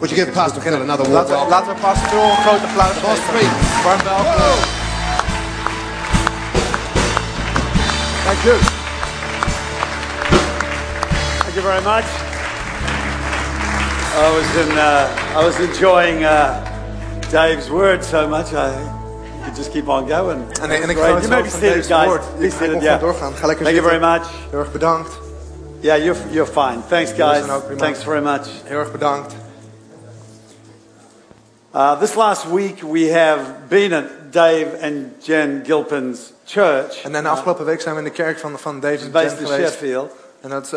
[0.00, 1.50] Would you give Pastor Phil another warm Laten we, welcome?
[1.50, 3.30] laten we Pastor Phil een groot applaus Boss geven.
[3.30, 3.48] three.
[3.84, 4.58] Warm welkom.
[8.26, 8.56] Thank you.
[11.42, 12.04] Thank you very much.
[14.16, 16.54] I was in, uh, I was enjoying uh,
[17.30, 18.52] Dave's word so much.
[18.52, 18.70] I
[19.44, 20.44] could just keep on going.
[20.62, 21.06] En, en ik Great.
[21.06, 22.06] geloof You may be van guys.
[22.06, 22.22] woord.
[22.38, 22.82] Ik seated.
[22.82, 23.00] Yeah.
[23.00, 23.32] doorgaan.
[23.34, 24.26] Ga lekker Thank you very much.
[24.50, 25.10] Heel erg bedankt.
[25.80, 26.78] Yeah, you're you're fine.
[26.88, 27.38] Thanks, guys.
[27.38, 27.80] zijn ook prima.
[27.82, 28.46] Thanks very much.
[28.64, 29.34] Heel erg bedankt.
[31.74, 37.02] Uh, this last week we have been at Dave and Jen Gilpin's church.
[37.02, 39.46] En, de afgelopen week zijn we in de kerk van, van David en Jen in
[39.46, 39.72] geweest.
[39.72, 40.12] Sheffield.
[40.40, 40.72] En dat is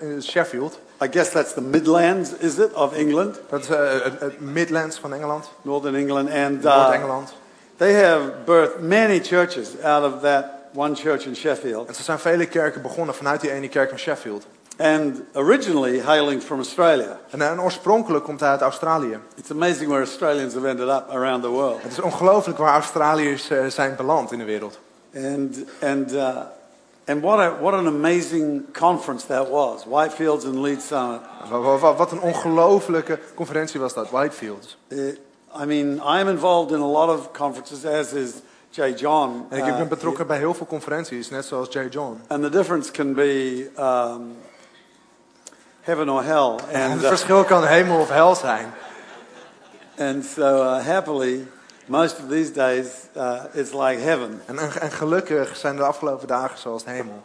[0.00, 0.78] in Sheffield.
[1.02, 5.14] I guess that's the Midlands, is it, of England, Dat is eh, het, Midlands van
[5.14, 5.50] Engeland.
[5.62, 7.34] Northern England, and uh, Noord-Engeland.
[7.76, 11.88] they have birthed many churches out of that one church in Sheffield.
[11.88, 14.46] En er zijn vele kerken begonnen vanuit die ene kerk in Sheffield.
[14.80, 17.18] And originally hailing from Australia.
[17.30, 19.18] En, en oorspronkelijk komt hij uit Australië.
[19.36, 21.82] It's amazing where Australians have ended up around the world.
[21.82, 24.78] Het is ongelooflijk waar Australiërs eh, zijn beland in de wereld.
[25.14, 26.36] And, and, uh,
[27.06, 29.84] and what, a, what an amazing conference that was.
[29.84, 31.20] Whitefields and Leeds Summit.
[31.50, 34.76] Wa- wa- wa- Wat een ongelofelijke conferentie was dat, Whitefields.
[34.88, 35.18] It,
[35.62, 38.30] I mean, I am involved in a lot of conferences, as is
[38.70, 39.46] Jay John.
[39.48, 42.20] En ik ben uh, betrokken bij heel veel conferenties, net zoals Jay John.
[42.28, 44.36] and the difference can be um,
[45.90, 46.58] heaven or hell.
[46.72, 48.72] And, het uh, verschil kan hemel of hel zijn.
[49.98, 51.46] and so, uh, happily,
[51.88, 54.40] most of these days, uh, it's like heaven.
[54.46, 57.22] En, en, gelukkig zijn de afgelopen dagen zoals de hemel.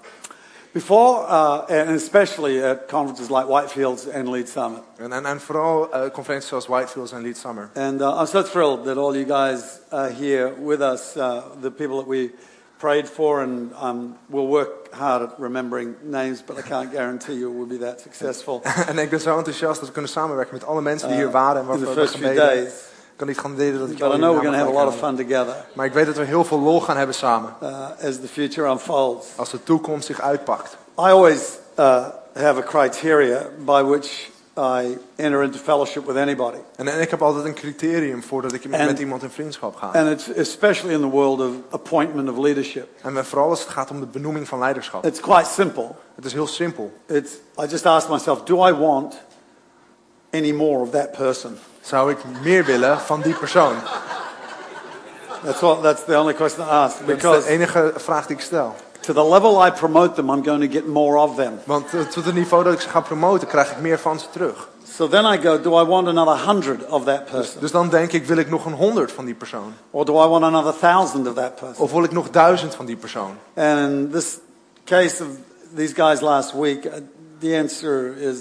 [0.71, 4.81] Before, uh, and especially at conferences like Whitefields and Lead Summit.
[4.97, 7.69] En, en, en vooral eh, conferenties zoals Whitefields en Lead Summer.
[7.75, 11.71] And uh, I'm so thrilled that all you guys are here with us, uh, the
[11.71, 12.33] people that we
[12.77, 17.51] prayed for, and um, we'll work hard at remembering names, but I can't guarantee you
[17.51, 20.81] we'll be that successful en ik ben zo enthousiast dat we kunnen samenwerken met alle
[20.81, 22.67] mensen die hier waren en Uh, in the waarvoor we gebeden.
[23.15, 24.93] Ik kan niet garanderen dat ik But I know we're going to have a lot
[24.93, 27.53] of fun together Maar ik weet dat we heel veel lol gaan hebben samen.
[27.63, 29.27] uh, as the future unfolds.
[29.35, 30.71] Als de toekomst zich uitpakt.
[30.71, 36.57] I always uh, have a criteria by which I enter into fellowship with anybody.
[36.75, 39.75] En, en ik heb altijd een criterium voordat ik met, En- met iemand in vriendschap
[39.75, 39.87] ga.
[39.87, 42.87] And it's especially in the world of appointment of leadership.
[43.01, 45.05] En vooral als het gaat om de benoeming van leiderschap.
[45.05, 45.87] It's quite simple.
[46.15, 46.93] Het is heel simpel.
[47.05, 49.15] It's, I just ask myself, do I want
[50.31, 51.57] any more of that person?
[51.81, 53.75] Zou ik meer willen van die persoon?
[55.43, 56.99] That's, all, that's the only question I ask.
[56.99, 58.75] Dat is Because de enige vraag die ik stel.
[59.05, 61.59] To the level I promote them, I'm going to get more of them.
[61.65, 64.25] Want eh, tot het niveau dat ik ze ga promoten, krijg ik meer van ze
[64.29, 64.69] terug.
[64.95, 67.59] So then I go, do I want another hundred of that person?
[67.59, 69.73] Dus dan denk ik, wil ik nog een honderd van die persoon?
[69.91, 71.83] Or do I want another thousand of that person?
[71.83, 73.37] Of wil ik nog duizend van die persoon?
[73.55, 74.37] And in this
[74.83, 75.29] case of
[75.75, 76.91] these guys last week, uh,
[77.39, 78.37] the answer is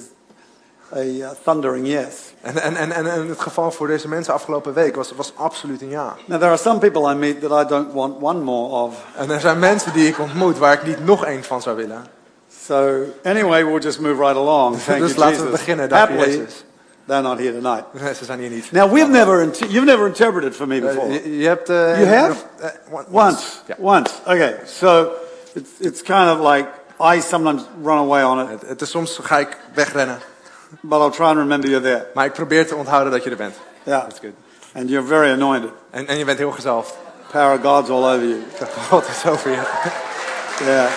[0.92, 2.14] a uh, thundering yes.
[2.40, 5.82] En, en, en, en en het geval voor deze mensen afgelopen week was, was absoluut
[5.82, 6.14] een ja.
[6.26, 8.94] Now, there are some people I meet that I don't want one more of.
[9.16, 12.06] En er zijn mensen die ik ontmoet waar ik niet nog één van zou willen.
[12.66, 14.76] So, anyway, we'll just move right along.
[14.86, 15.58] Thank dus you, laten we Jesus.
[15.58, 15.88] beginnen.
[15.88, 16.64] Dank Happily, Jezus.
[17.06, 18.16] they're not here tonight.
[18.16, 18.72] Ze zijn hier niet.
[18.72, 21.12] Now, we've never, inter- you've never interpreted for me Eh, before.
[21.12, 21.68] je, je hebt...
[21.68, 22.34] eh, You have?
[22.60, 22.68] eh,
[23.10, 23.42] Once.
[23.66, 23.74] Ja.
[23.78, 24.12] Once.
[24.26, 24.54] Okay.
[24.64, 25.08] So,
[25.52, 26.68] it's, it's kind of like
[27.16, 30.18] I sometimes run away on it, Het, het is soms ga ik wegrennen.
[30.82, 32.06] But I'll try and remember you're there.
[32.14, 33.54] Maar ik probeer te onthouden dat je er bent.
[33.82, 34.02] Yeah.
[34.02, 34.34] That's good.
[34.74, 35.70] And you're very anointed.
[35.90, 36.94] En, en je bent heel gezalfd.
[37.30, 38.42] Power of God's all over you.
[38.90, 39.62] God is over je.
[40.64, 40.90] Yeah.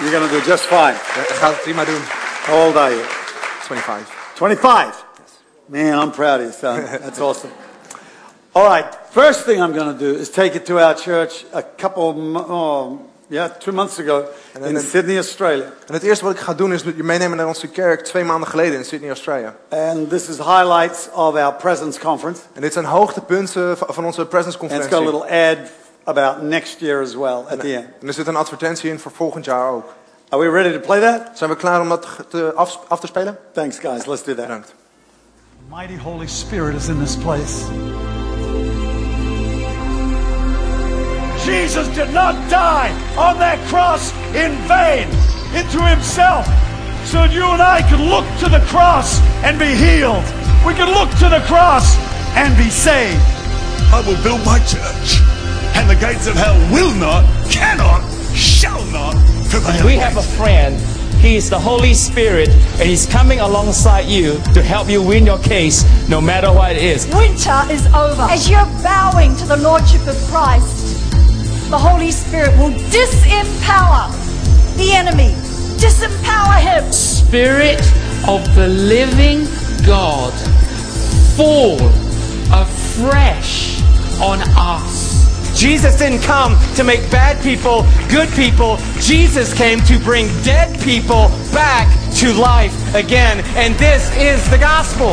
[0.00, 0.94] You're going to do just fine.
[1.28, 2.00] Je gaat het prima doen.
[2.46, 3.04] How old are you?
[3.60, 4.34] 25.
[4.34, 5.04] 25.
[5.66, 6.82] Man, I'm proud of you, son.
[7.02, 7.50] That's awesome.
[8.54, 8.84] All right.
[9.10, 13.00] First thing I'm going to do is take it to our church a couple, oh,
[13.32, 14.26] yeah, two months ago
[14.60, 15.64] in Sydney, Australia.
[15.86, 18.48] En het eerste wat ik ga doen is je meenemen naar onze kerk twee maanden
[18.48, 19.54] geleden in Sydney, Australia.
[19.68, 22.40] And this is highlights of our presence conference.
[22.52, 25.58] En dit zijn hoogtepunten van onze presence And it's got a little ad
[26.04, 27.86] about next year as well at the end.
[28.00, 29.92] En er zit een advertentie in voor volgend jaar ook.
[30.28, 31.38] Are we ready to play that?
[31.38, 33.38] Zijn we klaar om dat te, af, af te spelen?
[33.52, 34.06] Thanks, guys.
[34.06, 34.46] Let's do that.
[34.46, 34.74] Bedankt.
[35.70, 37.64] Mighty Holy Spirit is in this place.
[41.44, 45.08] Jesus did not die on that cross in vain.
[45.54, 46.46] into himself
[47.04, 50.24] so that you and I could look to the cross and be healed.
[50.64, 51.96] We could look to the cross
[52.32, 53.20] and be saved.
[53.92, 55.20] I will build my church,
[55.76, 58.00] and the gates of hell will not, cannot,
[58.32, 59.12] shall not
[59.50, 59.84] prevail.
[59.84, 60.80] We have a friend.
[61.20, 62.48] He is the Holy Spirit,
[62.80, 66.82] and He's coming alongside you to help you win your case, no matter what it
[66.82, 67.06] is.
[67.14, 68.22] Winter is over.
[68.30, 71.01] As you're bowing to the Lordship of Christ,
[71.72, 74.12] the Holy Spirit will disempower
[74.76, 75.32] the enemy.
[75.80, 76.92] Disempower him.
[76.92, 77.80] Spirit
[78.28, 79.46] of the living
[79.86, 80.34] God,
[81.34, 81.80] fall
[82.52, 83.80] afresh
[84.20, 85.58] on us.
[85.58, 88.76] Jesus didn't come to make bad people good people.
[89.00, 93.42] Jesus came to bring dead people back to life again.
[93.56, 95.12] And this is the gospel.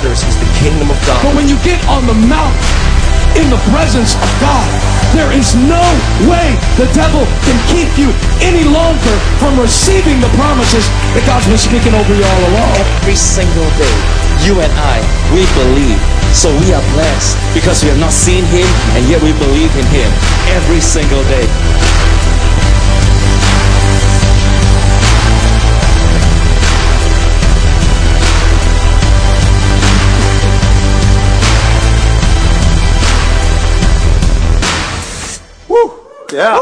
[0.00, 1.20] Matters is the kingdom of God.
[1.20, 2.56] But when you get on the mountain
[3.36, 4.64] in the presence of God,
[5.12, 5.82] there is no
[6.24, 8.08] way the devil can keep you
[8.40, 12.72] any longer from receiving the promises that God's been speaking over you all along.
[12.80, 13.96] Every single day,
[14.40, 15.04] you and I,
[15.36, 16.00] we believe.
[16.32, 19.84] So we are blessed because we have not seen him and yet we believe in
[19.92, 20.08] him
[20.56, 21.44] every single day.
[36.32, 36.60] Yeah.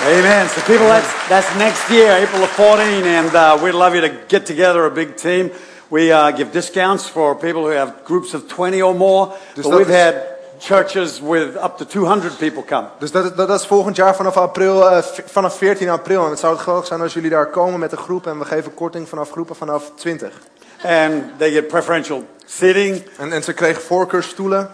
[0.00, 0.48] Amen.
[0.48, 4.08] So, people, that's, that's next year, April of 14th, and uh, we'd love you to
[4.28, 5.50] get together a big team.
[5.90, 9.76] We uh, give discounts for people who have groups of 20 or more, Dus but
[9.76, 10.14] we've is- had
[10.60, 12.86] churches with up to 200 people come.
[12.98, 16.24] Dus dat, dat, dat is volgend jaar vanaf, april, v- vanaf 14 april.
[16.24, 18.26] En het zou het geweldig zijn als jullie daar komen met een groep.
[18.26, 20.32] En we geven korting vanaf groepen vanaf 20.
[20.84, 23.02] And they get preferential seating.
[23.18, 24.70] En, en ze kregen voorkeursstoelen.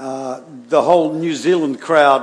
[0.00, 0.32] Uh,
[0.68, 2.22] the whole New Zealand crowd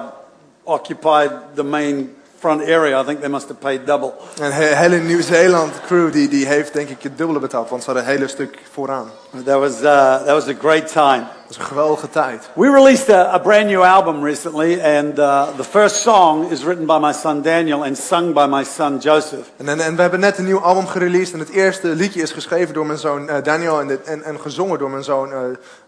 [0.63, 2.99] occupied the main front area.
[2.99, 4.13] I think they must have paid double.
[4.41, 7.69] En de hele Nieuw-Zeeland crew die, die heeft denk ik het dubbele betaald.
[7.69, 9.11] Want ze hadden een hele stuk vooraan.
[9.45, 11.23] That was, uh, that was a great time.
[11.53, 12.49] Dat is een geweldige tijd.
[12.53, 16.85] We released a, a brand new album recently, and uh, the first song is written
[16.85, 19.47] by my son Daniel and sung by my son Joseph.
[19.57, 21.33] En, en, en we hebben net een nieuw album gereleased.
[21.33, 23.79] En het eerste liedje is geschreven door mijn zoon eh, Daniel.
[23.79, 25.39] En, en, en gezongen door mijn zoon eh,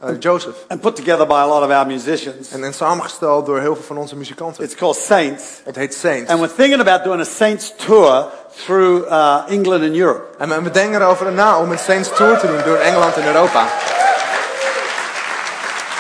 [0.09, 0.55] eh, Joseph.
[0.67, 2.51] And put together by a lot of our musicians.
[2.51, 4.63] En, en samengesteld door heel veel van onze muzikanten.
[4.63, 5.43] It's called Saints.
[5.63, 6.31] Het heet Saints.
[6.31, 8.25] And we're thinking about doing a Saints tour
[8.65, 10.23] through uh, England and Europe.
[10.37, 13.25] En we- we denken erover na om een Saints Tour te doen door Engeland en
[13.25, 13.65] Europa.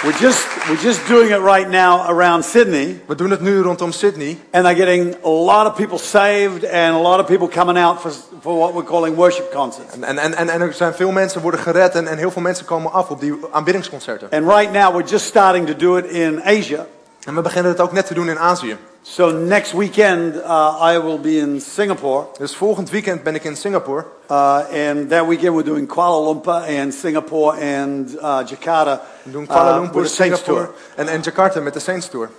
[0.05, 3.01] We're just, we're just doing it right now around Sydney.
[3.07, 4.37] We doen het nu rondom Sydney.
[4.51, 8.01] And they're getting a lot of people saved and a lot of people coming out
[8.01, 8.11] for,
[8.41, 9.93] for what we're calling worship concerts.
[9.93, 12.65] En, en, en, en er zijn veel mensen worden gered en, en heel veel mensen
[12.65, 14.29] komen af op die aanbiddingsconcerten.
[14.31, 16.85] And right now we're just starting to do it in Asia.
[17.25, 18.77] En we beginnen het ook net te doen in Azië.
[19.01, 22.25] So next weekend uh, I will be in Singapore.
[22.37, 24.05] Dus volgend weekend ben ik in Singapore.
[24.31, 24.57] Uh,
[24.89, 29.01] and that weekend we're doing Kuala Lumpur and Singapore and uh, Jakarta.
[29.23, 32.29] We doen Kuala uh, Lumpur, Saints Singapore en, en Jakarta met de Saints Tour.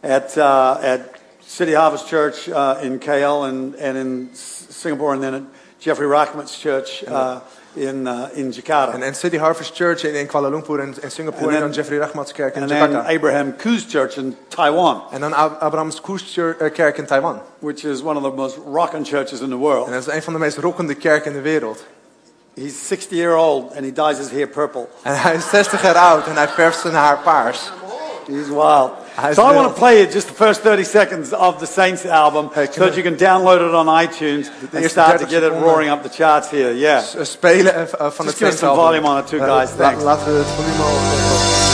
[0.00, 0.44] At, uh,
[0.82, 1.00] at
[1.46, 4.30] City Harvest Church uh, in KL and, and in
[4.68, 5.42] Singapore and then at
[5.78, 7.40] Jeffrey Rachman's church uh,
[7.76, 8.92] in, uh, in Jakarta.
[8.94, 11.42] And, en City Harvest Church in, in Kuala Lumpur en, en Singapore.
[11.48, 13.08] En En, dan- dan Jeffrey Rachmats kerk in and then Jakarta.
[13.14, 17.40] Abraham Koo's church in Taiwan, And dan Ab- Abraham's Koes eh, kerk in Taiwan.
[17.60, 19.86] which is one of the most rocking churches in the world.
[19.86, 21.84] En dat is een van de meest rockende kerken in de wereld.
[22.54, 24.86] He's 60 year old and he dyes his hair purple.
[25.02, 27.72] En hij is 60 jaar oud en hij verft zijn haar paars.
[28.26, 28.90] He's wild.
[29.34, 32.50] So I want to play you just the first 30 seconds of the Saints album
[32.54, 35.52] Hey, so that you can download it on iTunes and eerste start to get it
[35.52, 36.72] roaring up the charts here.
[36.72, 37.00] Yeah.
[37.24, 39.70] Spelen van het Just give us Saints some volume on it too, Eh, guys.
[39.70, 40.02] Thanks.
[40.02, 41.65] laten we het volume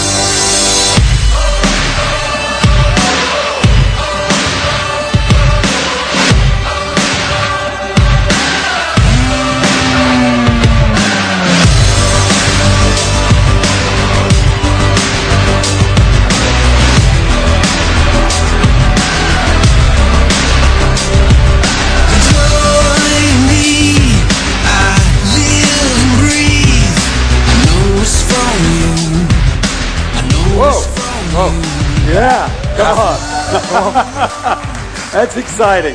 [35.22, 35.94] That's exciting.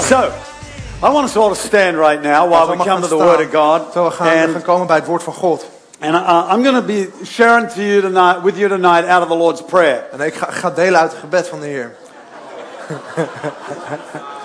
[0.00, 0.32] So,
[1.02, 3.50] I want us all to stand right now while we come to the Word of
[3.50, 3.80] God.
[3.86, 5.64] We gaan, we gaan And, komen bij het woord van God.
[6.00, 9.28] and uh, I'm going to be sharing to you tonight, with you tonight, out of
[9.28, 10.04] the Lord's Prayer.
[10.12, 11.94] En ik ga, ik ga delen uit het gebed van de Heer.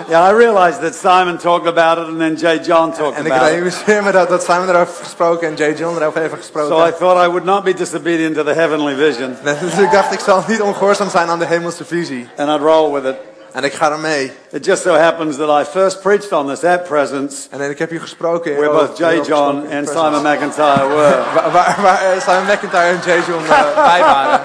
[0.08, 3.32] Yeah, I realized that Simon talked about it, and then Jay John talked En ik
[3.32, 3.54] about it.
[3.54, 5.74] realiseer me dat, dat Simon erover gesproken en J.
[5.78, 6.76] John erover heeft gesproken.
[6.76, 10.12] So I thought I would not be disobedient to the heavenly vision, dus ik dacht,
[10.12, 12.28] ik zal niet ongehoorzaam zijn aan de hemelse visie.
[12.36, 13.16] and I'd roll with it.
[13.56, 14.32] En ik ga ermee.
[14.50, 17.90] It just so happens that I first preached on this at Presence, En ik heb
[17.90, 18.56] hier gesproken.
[18.56, 19.92] where both Jay John and presence.
[19.92, 21.16] Simon McIntyre were.
[21.34, 23.22] Waar, waar, waar eh, Simon McIntyre en J.
[23.26, 24.40] John eh, bij waren.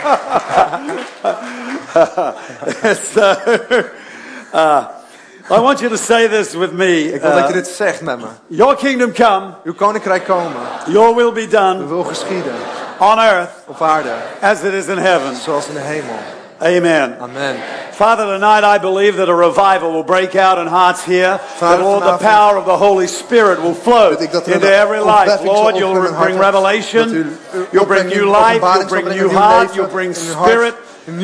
[3.13, 3.35] so,
[4.53, 4.87] uh,
[5.49, 7.13] I want you to say this with me.
[7.13, 8.25] Ik wil dat je Uh, dit zegt met me.
[8.47, 10.51] your kingdom come, Uw koninkrijk komen.
[10.87, 12.53] your will be done Uw wil geschieden.
[12.99, 14.09] on earth Op aarde.
[14.41, 15.35] as it is in heaven.
[15.35, 16.15] Zoals in de hemel.
[16.61, 17.17] Amen.
[17.19, 17.59] Amen.
[17.93, 21.39] Father, tonight I believe that a revival will break out in hearts here.
[21.59, 24.99] That Lord, the power of the Holy Spirit will flow Weet ik dat into every
[24.99, 25.43] life.
[25.43, 29.73] Lord, you'll bring revelation, Dat u- u- you'll bring new life, you'll bring new heart,
[29.75, 30.75] you'll bring spirit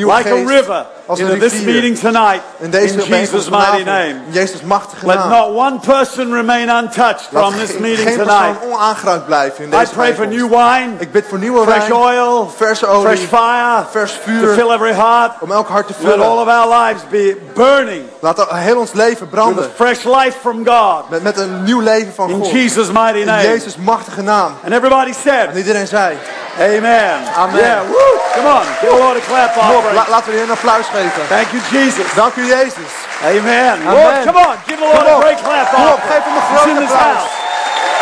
[0.06, 1.72] like a river als een into this rivier.
[1.72, 4.06] meeting tonight In deze in Jesus' mighty name.
[4.26, 5.28] In Jezus machtige Let naam.
[5.30, 8.58] not one person remain untouched Laat from this meeting geen tonight.
[8.58, 11.78] persoon onaangeraakt blijven in I deze pray for new wine, Ik bid voor nieuwe fresh
[11.88, 15.32] wijn, oil, verse olie, fresh fire, vers to vuur, fill every heart.
[15.40, 16.40] om elk hart te Let all vullen.
[16.40, 19.64] of our lives be burning Laat heel ons leven with branden.
[19.64, 21.08] a fresh life from God.
[21.10, 22.50] Met, met een nieuw leven van In God.
[22.50, 23.42] Jesus' mighty In name.
[23.42, 24.52] Jezus machtige naam.
[24.64, 26.16] And everybody En said, iedereen zei,
[26.60, 27.18] Amen.
[27.36, 27.56] Amen.
[27.60, 28.18] Yeah, woo.
[28.34, 28.62] Come on.
[28.80, 29.94] Give the Lord a clap offering.
[29.94, 30.97] la- laten we hier een applaus geven.
[31.28, 32.06] Thank you, Jesus.
[32.14, 32.92] Dank u Jezus.
[33.24, 33.74] Amen.
[33.86, 33.94] Amen.
[33.94, 34.54] Lord, come on.
[34.66, 36.10] Give the Lord Kom a great clap Kom op, offering.
[36.12, 37.18] geef hem een He's in this applaus.
[37.18, 37.36] house.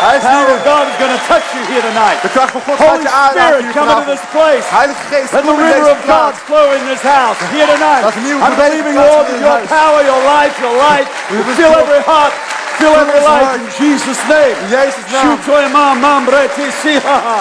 [0.05, 0.63] Hij is The power of.
[0.71, 2.17] God is going to touch you here tonight.
[2.25, 4.65] De kracht van God gaat Holy je aanraken Spirit, hier come into this place.
[4.77, 8.01] Heilige Geest, Let the river of God flow in this house here tonight.
[8.07, 11.07] Laat een nieuwe I'm beweging believing, plaatsvinden Lord, that your power, your life, your light
[11.31, 12.33] will fill every heart,
[12.81, 13.59] fill every ons life hart.
[13.61, 14.55] in Jesus' name.
[14.63, 15.23] In Jezus' naam.
[15.25, 17.39] Shutoyama mambreti sihaha.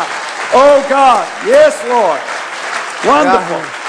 [0.63, 1.23] Oh God,
[1.55, 2.21] yes, Lord.
[3.13, 3.86] Wonderful.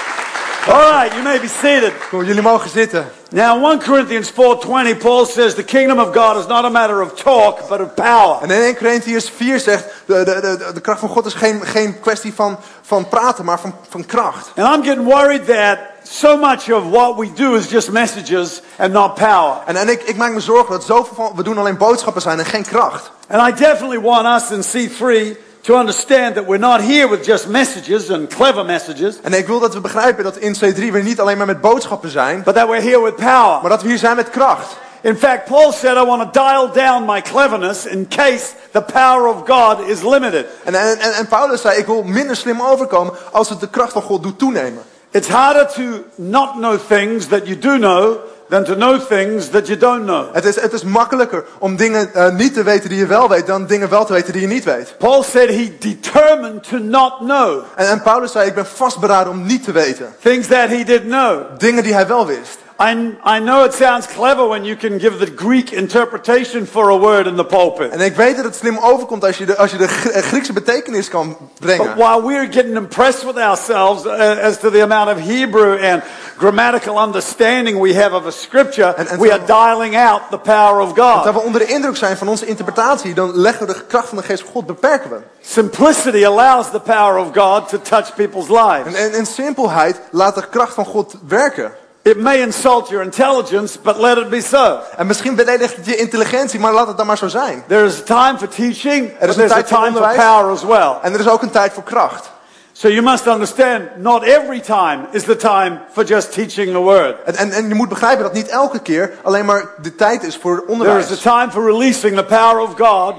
[0.70, 1.94] All right, you may be seated.
[2.10, 3.06] Kom, jullie mogen zitten.
[3.30, 7.02] Now, in 1 Corinthians 4:20, Paul says the kingdom of God is not a matter
[7.02, 8.42] of talk, but of power.
[8.42, 11.66] En in 1 Corinthians 4 zegt, de, de, de, de kracht van God is geen,
[11.66, 14.52] geen kwestie van, van praten, maar van, van kracht.
[14.56, 18.92] And I'm getting worried that so much of what we do is just messages and
[18.92, 19.58] not power.
[19.66, 22.40] En, en ik, ik maak me zorgen dat zoveel van, we doen alleen boodschappen zijn
[22.40, 23.12] en geen kracht.
[23.30, 27.50] And I definitely want us in C3 to understand that we're not here with just
[27.50, 31.20] messages and clever messages, En ik wil dat we begrijpen dat in C3 we niet
[31.20, 33.60] alleen maar met boodschappen zijn, but that we're here with power.
[33.62, 34.76] maar dat we hier zijn met kracht.
[35.02, 39.28] In fact, Paul said, I want to dial down my cleverness in case the power
[39.28, 40.46] of God is limited.
[40.64, 44.02] En, en, en, Paulus zei, ik wil minder slim overkomen als het de kracht van
[44.02, 44.84] God doet toenemen.
[45.12, 45.82] It's harder to
[46.16, 48.18] not know things that you do know
[48.50, 50.34] than to know things that you don't know.
[50.34, 53.46] Het is, het is makkelijker om dingen eh, niet te weten die je wel weet,
[53.48, 54.96] dan dingen wel te weten die je niet weet.
[54.98, 59.46] Paul said he determined to not know En, en Paulus zei, ik ben vastberaden om
[59.46, 60.16] niet te weten.
[60.22, 61.42] things that he did know.
[61.58, 62.58] Dingen die hij wel wist.
[62.80, 62.92] I,
[63.26, 67.26] I know it sounds clever when you can give the Greek interpretation for a word
[67.28, 67.92] in the pulpit.
[67.92, 70.54] En ik weet dat het slim overkomt als je de, als je de eh, Griekse
[70.54, 71.96] betekenis kan But brengen.
[71.96, 76.02] while we're getting impressed with ourselves uh, as to the amount of Hebrew and
[76.38, 80.80] grammatical understanding we have of a scripture, And- and we are dialing out the power
[80.80, 81.34] of God.
[81.34, 84.24] we onder de indruk zijn van onze interpretatie, dan leggen we de kracht van de
[84.24, 85.18] geest van God, beperken we.
[85.42, 88.86] Simplicity allows the power of God to touch people's lives.
[88.86, 91.72] En, en in simpelheid laat de kracht van God werken.
[92.08, 94.80] It may insult your intelligence, but let it be so.
[94.98, 97.64] En misschien beledigt het je intelligentie, maar laat het dan maar zo zijn.
[97.68, 100.02] There is a time for teaching, Er but is een a tijd voor time for
[100.02, 100.18] onderwijs.
[100.30, 100.96] power as well.
[101.02, 102.30] En er is ook een tijd voor kracht.
[102.72, 107.16] So you must understand, not every time is the time for just teaching the word.
[107.26, 110.38] En, en, en je moet begrijpen dat niet elke keer alleen maar de tijd is
[110.38, 111.26] voor There is onderwijs.
[111.26, 113.16] a time for releasing the power of God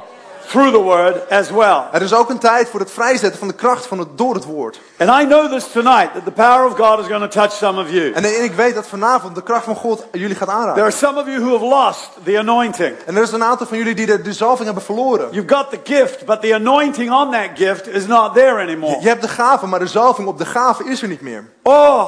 [0.49, 1.81] through the word as well.
[1.93, 4.45] Er is ook een tijd voor het vrijzetten van de kracht van het, door het
[4.45, 4.81] woord.
[4.99, 7.81] And I know this tonight that the power of God is going to touch some
[7.81, 8.12] of you.
[8.12, 10.83] En, en ik weet dat vanavond de kracht van God jullie gaat There aanraken.
[10.83, 12.95] are some of you who have lost the anointing.
[13.07, 15.28] En er is een aantal van jullie die de, de zalving hebben verloren.
[15.31, 18.97] You've got the gift, but the anointing on that gift is not there anymore.
[19.00, 21.45] Je hebt de gave, maar de zalving op de gave is er niet meer.
[21.62, 22.05] Oh,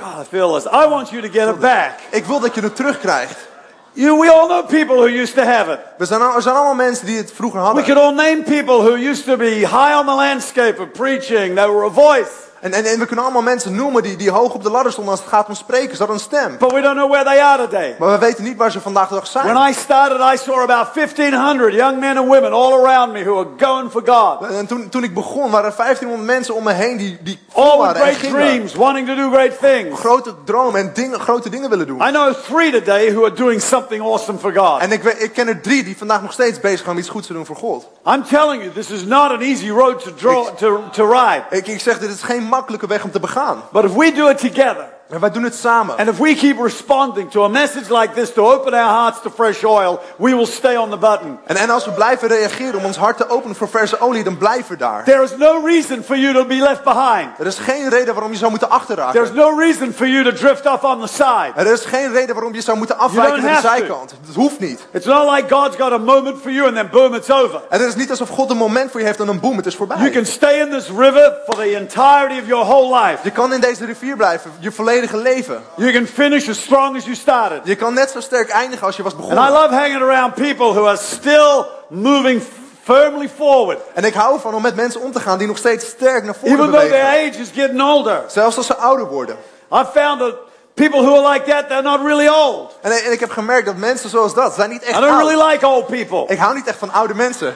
[0.00, 0.64] God, I feel this.
[0.64, 1.90] I want you to get it back.
[2.10, 3.50] Ik wil dat je het terugkrijgt.
[3.94, 5.80] You, we all know people who used to have it.
[5.98, 8.96] We zijn, er zijn allemaal mensen die het vroeger We could all name people who
[8.96, 11.54] used to be high on the landscape of preaching.
[11.56, 12.51] They were a voice.
[12.62, 15.12] En, en, en we kunnen allemaal mensen noemen die, die hoog op de ladder stonden
[15.12, 15.90] als het gaat om spreken.
[15.90, 16.56] Ze hadden een stem.
[16.58, 17.96] But we don't know where they are today.
[17.98, 19.54] Maar we weten niet waar ze vandaag de dag zijn.
[19.54, 23.34] When I started, I saw about 1,500 young men and women all around me who
[23.34, 24.50] were going for God.
[24.50, 27.78] En toen, toen ik begon waren er 1500 mensen om me heen die, die All
[27.78, 28.36] waren en great gingen.
[28.36, 30.00] dreams, wanting to do great things.
[30.00, 32.08] Grote dromen en dingen, grote dingen willen doen.
[32.08, 34.80] I know three today who are doing something awesome for God.
[34.80, 37.26] En ik, ik ken er drie die vandaag nog steeds bezig zijn om iets goeds
[37.26, 37.86] te doen voor God.
[38.06, 41.42] I'm telling you, this is not an easy road to draw to, to ride.
[41.50, 43.62] Ik, ik zeg, dit is geen makkelijke weg om te begaan.
[43.72, 45.96] But if we do it together, En wij doen het samen.
[45.98, 49.30] and if we keep responding to a message like this to open our hearts to
[49.30, 51.38] fresh oil, we will stay on the button.
[51.44, 54.38] En, en als we blijven reageren om ons hart te openen voor verse olie, dan
[54.38, 55.04] blijven we daar.
[55.04, 57.38] There is no reason for you to be left behind.
[57.38, 59.34] Er is geen reden waarom je zou moeten achterraken.
[59.34, 61.52] no reason for you to drift off on the side.
[61.56, 63.68] Er is geen reden waarom je zou moeten afwijken naar de to.
[63.68, 64.14] zijkant.
[64.26, 64.86] Dat hoeft niet.
[64.92, 67.60] It's not like God's got a moment for you and then boom, it's over.
[67.68, 69.66] En het is niet alsof God een moment voor je heeft en een boem, het
[69.66, 70.10] is You voorbij.
[70.10, 73.18] can stay in this river for the entirety of your whole life.
[73.22, 75.62] Je kan in deze rivier blijven, je volledige leven.
[75.76, 77.60] You can finish as strong as you started.
[77.64, 79.52] Je kan net zo sterk eindigen als je was And I begonnen.
[79.52, 82.42] love hanging around people who are still moving
[82.82, 83.78] firmly forward.
[83.94, 86.34] En ik hou van om met mensen om te gaan die nog steeds sterk naar
[86.34, 87.32] voren Even though their bewegen.
[87.32, 88.22] age is getting older.
[88.28, 89.36] Zelfs als ze ouder worden.
[89.72, 90.34] I've found that
[90.74, 92.78] people who are like that, they're not really old.
[92.80, 95.40] En, en ik heb gemerkt dat mensen zoals dat zijn niet I echt don't really
[95.40, 95.52] oud.
[95.52, 96.24] like old people.
[96.26, 97.54] Ik hou niet echt van oude mensen.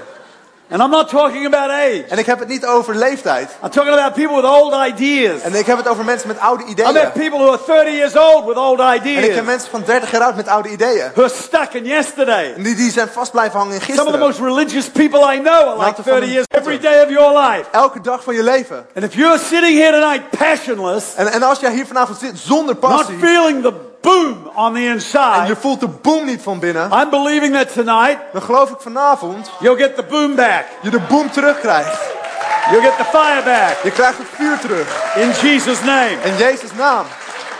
[0.71, 2.05] And I'm not talking about age.
[2.09, 3.51] En ik heb het niet over leeftijd.
[3.63, 5.41] I'm talking about people with old ideas.
[5.43, 6.93] En ik heb het over mensen met oude I ideeën.
[6.93, 9.45] met people who are 30 years old with old En ik ken ideas.
[9.45, 11.11] mensen van 30 jaar oud met oude ideeën.
[11.15, 12.53] Who are stuck in yesterday.
[12.57, 14.27] En die, die zijn vast blijven hangen in Some of the gisteren.
[14.27, 17.11] most religious people I know are like Laten we 30 van- years every day of
[17.11, 17.65] your life.
[17.71, 18.87] Elke dag van je leven.
[18.95, 22.77] And if you're sitting here tonight passionless, En, en als jij hier vanavond zit zonder
[22.81, 23.19] not passie.
[23.19, 23.73] feeling the
[24.11, 26.91] boom on the En inside, je voelt de boom niet van binnen.
[26.93, 30.65] I'm believing that tonight Dan geloof ik vanavond you'll get the boom back.
[30.83, 32.01] je de boom terugkrijgt.
[32.71, 33.77] You'll get the fire back.
[33.83, 35.15] Je krijgt het vuur terug.
[35.15, 36.17] In Jesus' name.
[36.25, 37.05] In Jezus' naam.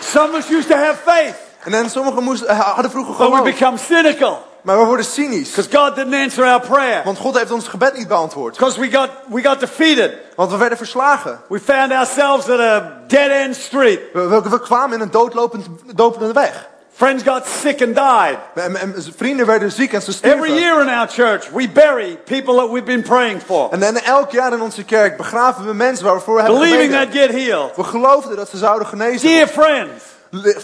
[0.01, 1.35] Some of us used to have faith,
[1.65, 3.45] En dan sommigen moesten, eh, hadden vroeger but we geloof.
[3.45, 5.55] become cynical Maar we worden cynisch.
[5.73, 7.03] God didn't answer our prayer.
[7.05, 8.57] Want God heeft ons gebed niet beantwoord.
[8.57, 10.13] Because we got, we got defeated.
[10.37, 11.41] Want we werden verslagen.
[11.49, 14.01] We found ourselves at a dead end street.
[14.13, 16.69] We, we, we kwamen in een doodlopend, dopende weg.
[16.93, 18.39] Friends got sick and died.
[18.55, 20.55] En, en vrienden werden ziek en ze Every stierven.
[20.55, 24.31] year in our church, we bury people that we've been praying for, En, en elk
[24.31, 27.35] jaar in onze kerk begraven we mensen waar we hebben believing that gebeden.
[27.35, 27.77] get healed.
[27.77, 29.29] We geloofden dat ze zouden genezen.
[29.29, 30.05] Dear friends,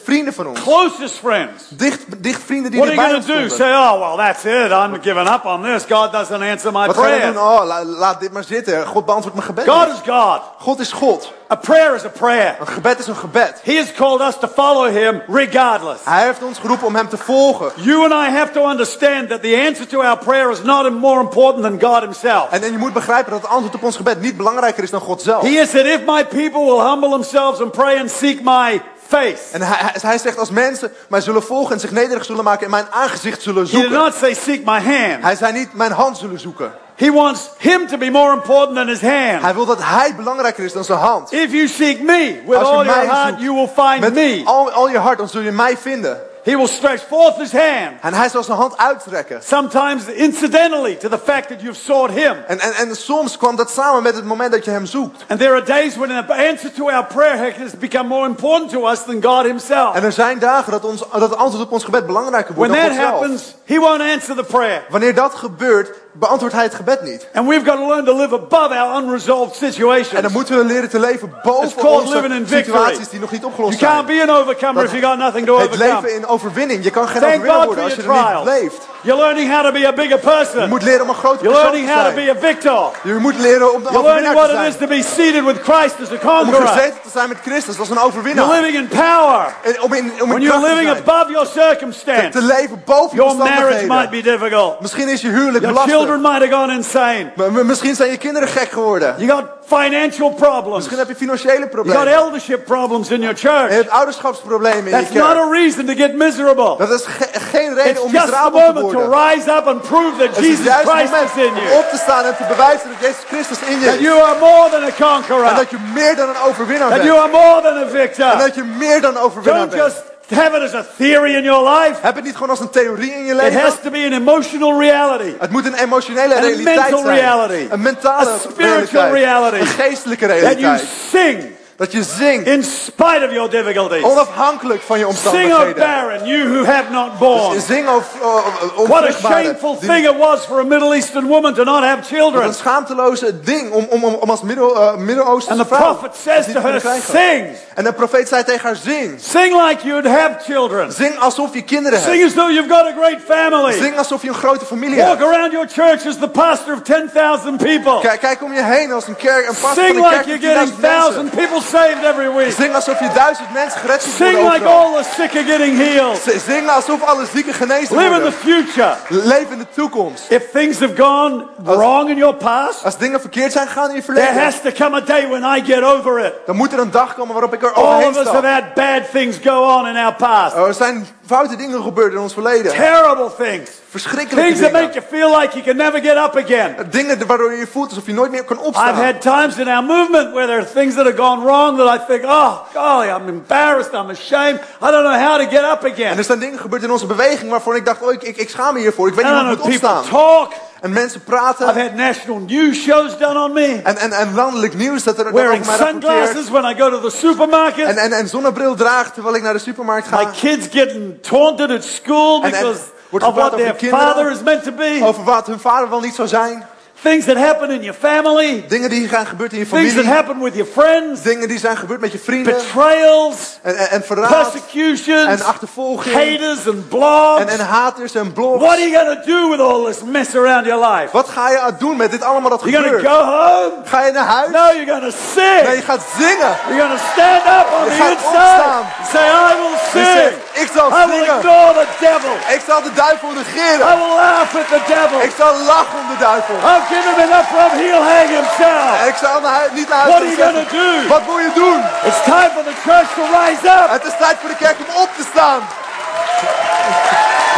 [0.04, 0.60] Vrienden van ons.
[0.62, 1.64] closest friends.
[1.68, 3.64] Dicht, dicht vrienden die What are you erbij going ons to do?
[3.64, 4.70] Say, oh, well, that's it.
[4.70, 5.84] I'm giving up on this.
[5.88, 7.32] God doesn't answer my Wat ga je prayer.
[7.32, 7.42] doen?
[7.42, 8.86] Oh, la- laat dit maar zitten.
[8.86, 10.40] God beantwoordt mijn gebed God is God.
[10.58, 11.32] God is God.
[11.50, 12.56] A prayer is a prayer.
[12.60, 13.60] Een gebed is een gebed.
[13.64, 16.00] He has called us to follow Him regardless.
[16.04, 17.70] Hij heeft ons geroepen om hem te volgen.
[17.76, 21.20] You and I have to understand that the answer to our prayer is not more
[21.20, 22.50] important than God Himself.
[22.50, 25.00] En, en je moet begrijpen dat het antwoord op ons gebed niet belangrijker is dan
[25.00, 25.42] God zelf.
[25.42, 28.80] He has said, if my people will humble themselves and pray and seek my
[29.18, 29.42] face.
[29.52, 32.70] En hij, hij- zegt als mensen mij zullen volgen en zich nederig zullen maken en
[32.70, 33.98] mijn aangezicht zullen He did zoeken.
[33.98, 35.22] not say, seek my hand.
[35.22, 36.72] Hij zei niet mijn hand zullen zoeken.
[36.94, 39.42] He wants Him to be more important than His hand.
[39.42, 41.32] Hij wil dat hij belangrijker is dan zijn hand.
[41.32, 44.42] If you seek me with Als je all your heart, you will find Met me.
[44.44, 46.20] al, al je hart, dan zul je mij vinden.
[46.44, 48.00] He will stretch forth His hand.
[48.00, 49.42] En hij zal zijn hand uittrekken.
[49.42, 52.36] Sometimes incidentally to the fact that you've sought Him.
[52.46, 55.24] En, en, en soms kwam dat samen met het moment dat je hem zoekt.
[55.28, 58.88] And there are days when the answer to our prayer has become more important to
[58.88, 59.94] us than God Himself.
[59.94, 62.72] En er zijn dagen dat, ons, dat het antwoord op ons gebed belangrijker When wordt
[62.72, 63.20] dan that God zelf.
[63.20, 64.82] happens, He won't answer the prayer.
[64.88, 67.26] Wanneer dat gebeurt, beantwoordt hij het gebed niet.
[67.34, 70.32] And we've got to learn to live above our unresolved En dan situations.
[70.32, 74.26] moeten we leren te leven boven onze situaties die nog niet You opgelost can't zijn.
[74.26, 75.94] be an overcomer if you got nothing to Het overcome.
[75.94, 76.84] leven in overwinning.
[76.84, 78.90] Je kan geen Thank overwinnaar worden als je your er niet leeft.
[79.02, 80.68] You're learning how to be a bigger Je person.
[80.68, 82.38] moet leren om een grote You're persoon te learning how to zijn.
[82.40, 82.90] be a victor.
[83.02, 84.88] Je moet leren om de You're learning what te it is zijn.
[84.88, 86.66] to be seated with Christ as a Om conqueror.
[86.66, 88.50] gezeten te zijn met Christus als een You're overwinnaar.
[88.60, 89.44] living in power.
[89.62, 91.02] En om in, om When in you're te living zijn.
[91.08, 94.10] above your Te, circumstance, te leven boven je your marriage might omstandigheden.
[94.10, 94.80] be difficult.
[94.80, 95.74] Misschien is je huwelijk Your
[96.06, 97.30] children might have gone insane.
[97.36, 99.14] M- m- Misschien zijn je kinderen gek geworden.
[99.18, 100.76] You got financial problems.
[100.76, 102.06] Misschien heb je financiële You got problemen.
[102.12, 103.68] eldership problems in your Je church.
[103.70, 105.38] hebt ouderschapsproblemen in je That's not kerk.
[105.38, 106.74] a reason to get miserable.
[106.78, 109.28] Dat is ge- geen reden It's om just miserabel te moment to worden.
[109.28, 111.78] rise up and prove that Het Jesus Christ is in you.
[111.78, 114.00] op te staan en te bewijzen dat Jezus Christus in je That is.
[114.00, 115.54] you are more than a En conqueror.
[115.54, 117.08] dat je meer dan een overwinnaar That bent.
[117.10, 118.38] you are more than a En victor.
[118.38, 119.82] dat je meer dan een overwinnaar Don't bent.
[119.92, 121.94] just have it as a theory in your life.
[122.00, 124.80] Heb het niet gewoon als een theorie in je It has to be an emotional
[124.80, 125.32] reality.
[125.38, 127.18] Het moet een emotionele a realiteit mental zijn.
[127.18, 127.66] reality.
[127.70, 129.12] Een mentale A spiritual realiteit.
[129.12, 129.56] reality.
[129.60, 130.78] Een geestelijke That you
[131.10, 134.02] sing Dat je zingt, in spite of your difficulties.
[134.04, 135.74] onafhankelijk van je Sing, O omstandigheden.
[135.76, 137.52] barren, you who have not born.
[137.54, 141.26] Dus zing over uh, What a shameful die- thing it was for a Middle Eastern
[141.26, 142.44] woman to not have Wat children.
[142.44, 146.60] een schaamteloze ding om, om, als middel, uh, And Midden-Oosterse the vrouw prophet says to
[146.60, 146.80] her.
[147.10, 147.46] Sing.
[147.74, 149.20] En de profeet zei tegen haar, zing.
[149.20, 150.92] Sing like you'd have children.
[150.92, 152.26] Zing alsof je kinderen Sing hebt.
[152.26, 153.72] as though you've got a great family.
[153.72, 155.22] Zing alsof je een grote familie Walk hebt.
[155.34, 158.00] around your church as the pastor of 10,000 people.
[158.00, 160.26] Kijk, kijk om je heen als een kerk, een pastor van Sing een like kerk
[160.26, 161.00] you're van getting 10.000 mensen.
[161.00, 162.52] thousand people saved every week.
[162.52, 165.76] Zing alsof je duizend mensen gered ziet Sing worden like all the sick are getting
[165.78, 166.18] healed.
[166.46, 168.32] Zing alsof alle zieken genezen Live in the worden.
[168.32, 168.96] future.
[169.08, 170.30] Leef in de toekomst.
[170.30, 174.02] If things have gone wrong in your past, Als dingen verkeerd zijn gegaan in je
[174.02, 176.32] there verleden, has to come a day when I get over it.
[176.46, 178.74] dan moet er een dag komen waarop ik er All overheen of us have had
[178.74, 180.56] bad things go on in our past.
[180.56, 182.72] Er zijn foute dingen gebeurd in ons verleden.
[182.72, 183.70] Terrible things.
[183.90, 185.02] Verschrikkelijke Things that make dingen.
[185.10, 186.76] you feel like you can never get up again.
[186.90, 188.94] Dingen waardoor je je voelt alsof je nooit meer kan I've opstaan.
[188.94, 192.04] had times in our movement where there are things that have gone wrong that I
[192.06, 194.60] think, oh, golly, I'm embarrassed, I'm ashamed.
[194.82, 196.18] I don't know how to get up En again.
[196.18, 198.74] er zijn dingen gebeurd in onze beweging waarvan ik dacht, oh, ik, ik, ik schaam
[198.74, 199.08] me hiervoor.
[199.08, 200.20] Ik weet niet hoe ik moet people opstaan.
[200.20, 200.52] talk.
[200.82, 201.66] En mensen I've praten.
[201.66, 203.80] had national news shows done on me.
[203.84, 207.00] En, en, en landelijk nieuws dat er Wearing over mij sunglasses when I go to
[207.08, 207.86] the supermarket.
[207.86, 210.30] En, en, en zonnebril draagt terwijl ik naar de supermarkt My ga.
[210.40, 214.62] kids getting taunted at school En- en because wordt of what their father is meant
[214.64, 214.98] to be.
[215.02, 216.66] Over wat hun vader wel niet zou zijn.
[217.02, 218.64] Things that happen in your family.
[218.68, 220.14] Dingen die gaan gebeuren in je Things that familie.
[220.14, 221.22] happen with your friends.
[221.22, 222.54] Dingen die zijn gebeurd met je vrienden.
[222.54, 223.58] Betrayals.
[223.62, 224.50] En, en, en verraad.
[224.52, 225.26] Persecutions.
[225.40, 226.14] En achtervolging.
[226.14, 227.40] Haters and blogs.
[227.40, 228.60] En, en haters en blogs.
[228.62, 231.08] What are you going to do with all this mess around your life?
[231.12, 233.24] Wat ga je aan doen met dit allemaal dat You're going to gebeurt?
[233.24, 233.72] go home?
[233.84, 234.50] Ga je naar huis?
[234.50, 235.62] No, you're going to sing.
[235.66, 236.52] Nee, je gaat zingen.
[236.68, 238.36] You're going to stand up on Je the gaat inside.
[238.36, 238.82] opstaan.
[239.12, 240.06] Say, I will sing.
[240.06, 241.36] zegt, ik zal I will zingen.
[241.38, 242.34] ignore the devil.
[242.56, 243.86] Ik zal de duivel I negeren.
[243.98, 245.18] will laugh at the devil.
[245.28, 246.56] Ik zal lachen om de duivel.
[246.92, 248.90] Give him enough rope, he'll hang himself.
[249.02, 251.08] En ik naar hui- niet naar What are you gonna do?
[251.14, 251.78] Wat moet je doen?
[252.08, 253.88] It's time for the church to rise up.
[253.96, 255.60] Het is tijd voor de kerk om op te staan.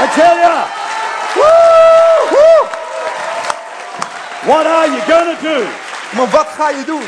[0.05, 0.59] I tell ya.
[4.47, 5.59] What are you going to do?
[6.11, 7.03] Maar wat ga je doen?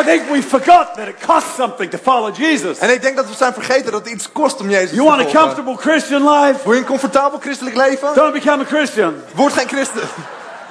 [0.00, 2.78] I think we forgot that it costs something to follow Jesus.
[2.78, 5.04] En ik denk dat we zijn vergeten dat het iets kost om Jezus You te
[5.08, 5.40] want a volgen.
[5.40, 6.58] comfortable Christian life?
[6.64, 8.14] Wil je een comfortabel christelijk leven?
[8.14, 9.14] Don't become a Christian.
[9.34, 10.08] Word geen christen.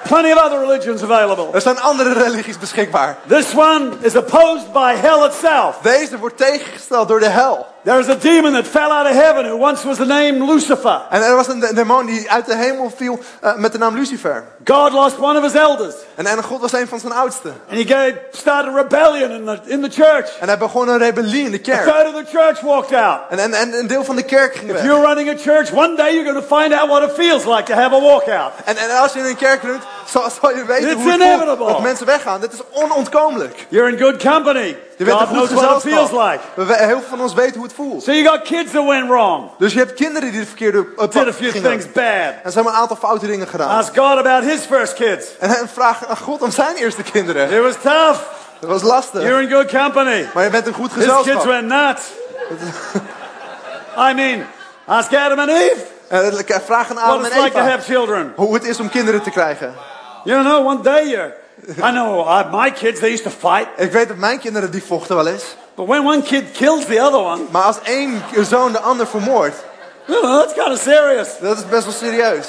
[0.09, 1.47] Plenty of other religions available.
[1.53, 3.17] Er zijn andere religies beschikbaar.
[3.27, 5.77] This one is opposed by hell itself.
[5.81, 7.67] Deze wordt tegengesteld door de hel.
[7.83, 11.01] There is a demon that fell out of heaven who once was the name Lucifer.
[11.09, 13.95] En er was een de- demon die uit de hemel viel eh, met de naam
[13.95, 14.43] Lucifer.
[14.65, 15.95] God lost one of his elders.
[16.15, 17.53] En, en God was een van zijn oudsten.
[17.69, 20.37] And he gave, started a rebellion in the, in the church.
[20.39, 21.83] En hij begon een rebellie in de A kerk.
[21.95, 23.19] third of the church walked out.
[23.29, 24.83] En, en, en een deel van de kerk ging If weg.
[24.85, 27.63] you're running a church, one day you're going to find out what it feels like
[27.63, 28.51] to have a walkout.
[28.65, 31.21] En, en als je in een kerk runt, zal, zal je weten It's hoe het
[31.21, 31.65] voelt inevitable.
[31.67, 32.41] dat mensen weggaan.
[32.41, 33.65] Dit is onontkomelijk.
[33.69, 34.77] You're in good company.
[34.97, 36.31] Je bent God goed knows what it feels gezelschap.
[36.55, 36.73] like.
[36.73, 38.03] We- Heel veel van ons weten hoe het voelt.
[38.03, 41.09] So you got kids that went wrong, Dus je hebt kinderen die de verkeerde uh,
[41.09, 42.33] did a few things bad.
[42.43, 43.77] En ze hebben een aantal foute dingen gedaan.
[43.77, 45.25] Ask God about his first kids.
[45.39, 47.51] En hij vraagt aan God om zijn eerste kinderen.
[47.51, 48.19] It was tough.
[48.59, 49.21] Dat was lastig.
[49.21, 50.27] You're in good company.
[50.33, 51.45] Maar je bent een goed His kids gezelschap.
[51.51, 52.01] went nuts.
[53.97, 54.45] I mean,
[54.85, 55.85] ask Adam and Eve
[56.65, 58.33] vraag aan what Adam en like to Eva have children.
[58.35, 59.73] hoe het is om kinderen te krijgen.
[60.25, 61.33] You know, one day you're.
[61.83, 63.67] I know uh, my kids, they used to fight.
[63.77, 65.55] Ik weet dat mijn kinderen die vochten wel eens.
[65.75, 69.55] But when one kid kills the other one, Maar als één zoon de ander vermoordt,
[70.05, 71.29] you know, that's kind of serious.
[71.41, 72.47] dat is best wel serieus.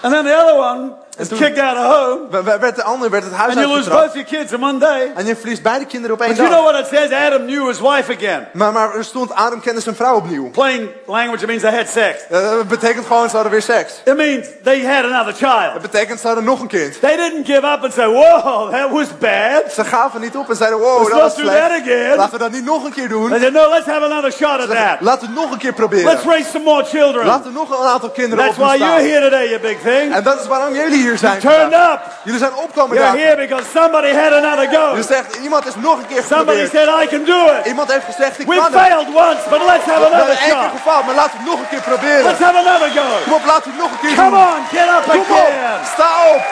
[0.00, 2.82] And then the other one is toen- kicked out of home, We- we- Werd de
[2.82, 5.12] ander werd het huis and you lose both your kids in one day.
[5.14, 6.72] En je verliest beide kinderen op één But you know dag.
[6.72, 7.26] what it says?
[7.26, 8.46] Adam knew his wife again.
[8.52, 10.50] Maar, maar er stond Adam kende zijn vrouw opnieuw.
[10.50, 12.14] Plain language, it means they had sex.
[12.30, 13.92] Eh, Dat betekent gewoon ze hadden weer seks.
[14.04, 15.72] It means they had another child.
[15.72, 17.00] Dat betekent ze hadden nog een kind.
[17.00, 19.62] They didn't give up and say, whoa, that was bad.
[19.74, 21.58] Ze gaven niet op en zeiden, wow, Let's dat was slecht.
[21.60, 22.16] that again.
[22.16, 23.28] Laten we dat niet nog een keer doen.
[23.28, 24.96] They said, no, let's have another shot at that.
[25.00, 26.04] Laten we het nog een keer proberen.
[26.04, 27.26] Let's raise some more children.
[27.26, 29.78] Laten we nog een aantal kinderen That's op why doen you're here today, you big
[29.82, 30.14] thing.
[30.14, 31.40] En dat is waarom jullie hier zijn.
[31.40, 31.92] Vandaag.
[31.94, 32.00] up.
[32.26, 34.84] Jullie zijn opkomen You're here because somebody had another go.
[35.00, 36.88] Je zegt, iemand is nog een keer Somebody geprobeerd.
[36.88, 37.66] said, I can do it.
[37.72, 38.80] Iemand heeft gezegd, ik We kan het.
[38.82, 40.76] failed once, but let's have We hebben another één keer shot.
[40.78, 42.24] gefaald, maar laten we het nog een keer proberen.
[42.28, 43.06] Let's have another go.
[43.24, 44.48] Kom op, laten we het nog een keer Come doen.
[44.54, 45.80] on, get up Kom op, again.
[45.94, 46.42] sta op.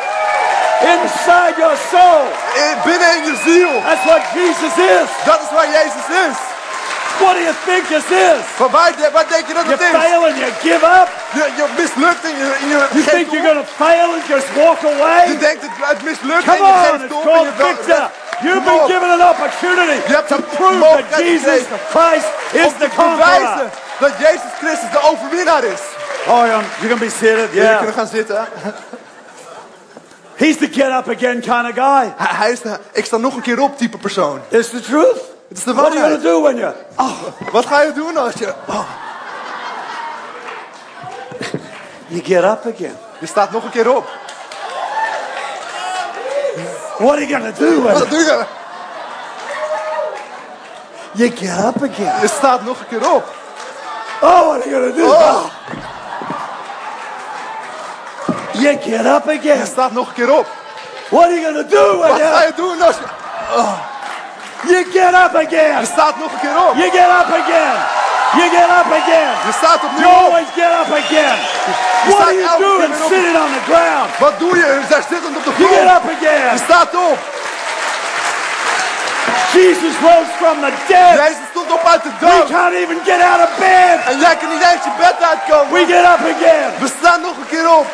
[0.95, 2.23] Inside your soul.
[2.65, 3.73] In- Binnen in je ziel.
[3.89, 5.09] That's what Jesus is.
[5.31, 6.37] Dat is waar Jezus is.
[7.21, 8.39] What do you think this is?
[8.57, 9.95] Van waar, waar denk je dat You het is?
[10.01, 11.09] fail and you give up?
[11.39, 14.81] Je, je mislukt en je, je You think you're going to fail and just walk
[14.81, 15.39] Je away?
[15.39, 17.27] denkt het, het mislukt Come en je on, geeft op.
[17.27, 18.11] en je victor.
[18.43, 21.63] You've been given an opportunity Je hebt to prove that Jesus
[21.95, 23.71] Christ is the conqueror.
[23.99, 25.81] dat Jezus Christus de overwinnaar is.
[26.27, 27.49] Oh, you're going to be seated?
[27.53, 27.77] Yeah.
[27.77, 28.47] kunnen gaan zitten.
[30.37, 32.13] He's the get up again kind of guy.
[32.17, 34.41] Hij, hij is de, ik sta nog een keer op type persoon.
[34.49, 35.19] It's the truth.
[35.55, 36.23] Het is de What are you waarheid.
[36.23, 36.73] do when you?
[36.97, 38.55] Oh, Wat ga je doen als je...
[38.69, 38.89] Oh,
[42.07, 42.97] you get up again.
[43.21, 44.05] je staat nog een keer op.
[46.99, 48.45] What are you to do when Wat doe je?
[51.13, 52.21] you get up again?
[52.21, 53.25] Je staat nog een keer op.
[54.21, 55.07] Oh, what are you to do?
[55.07, 55.45] Oh,
[58.53, 59.67] You get up je again.
[59.67, 60.47] staat nog een keer op.
[61.11, 62.47] What are you to do when Wat ga you?
[62.47, 63.03] je doen als je...
[64.71, 65.81] You get up again.
[65.81, 66.75] Je staat nog een keer op.
[66.77, 67.77] You get up again.
[68.39, 69.33] You get up again.
[69.47, 71.37] Je staat opnieuw You always get up again.
[72.07, 74.09] Je What are you doing sitting on the ground?
[74.19, 74.81] Wat doe je?
[74.89, 76.53] Daar zittend op de You get up again.
[76.57, 77.19] Je staat op.
[79.55, 81.15] Jesus rose from the dead.
[81.23, 83.97] Jezus stond op uit de We can't even get out of bed.
[84.09, 85.73] En jij kan niet eens je bed uitkomen.
[85.73, 86.69] We get up again.
[86.81, 87.87] We staan nog een keer op.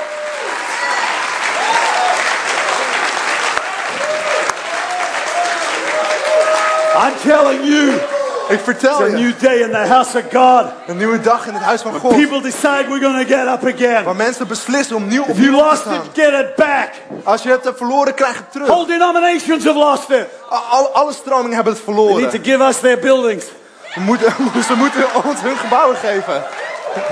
[6.94, 7.92] I'm telling you,
[8.48, 9.22] Ik vertel it's a je.
[9.24, 10.64] new day in the house of God.
[10.86, 12.16] Een nieuwe dag in het huis van God.
[12.16, 14.04] People decide we're to get up again.
[14.04, 15.94] Waar mensen beslissen om nieuw If you opnieuw op te lost staan.
[15.94, 16.88] it, get it back.
[17.24, 18.66] Als je het hebt verloren, krijg het terug.
[18.68, 20.26] Whole denominations have lost it.
[20.48, 22.30] Al, alle stromingen hebben het They need verloren.
[22.30, 23.44] to give us their buildings.
[23.94, 24.32] We moeten,
[24.68, 26.42] ze moeten ons hun gebouwen geven.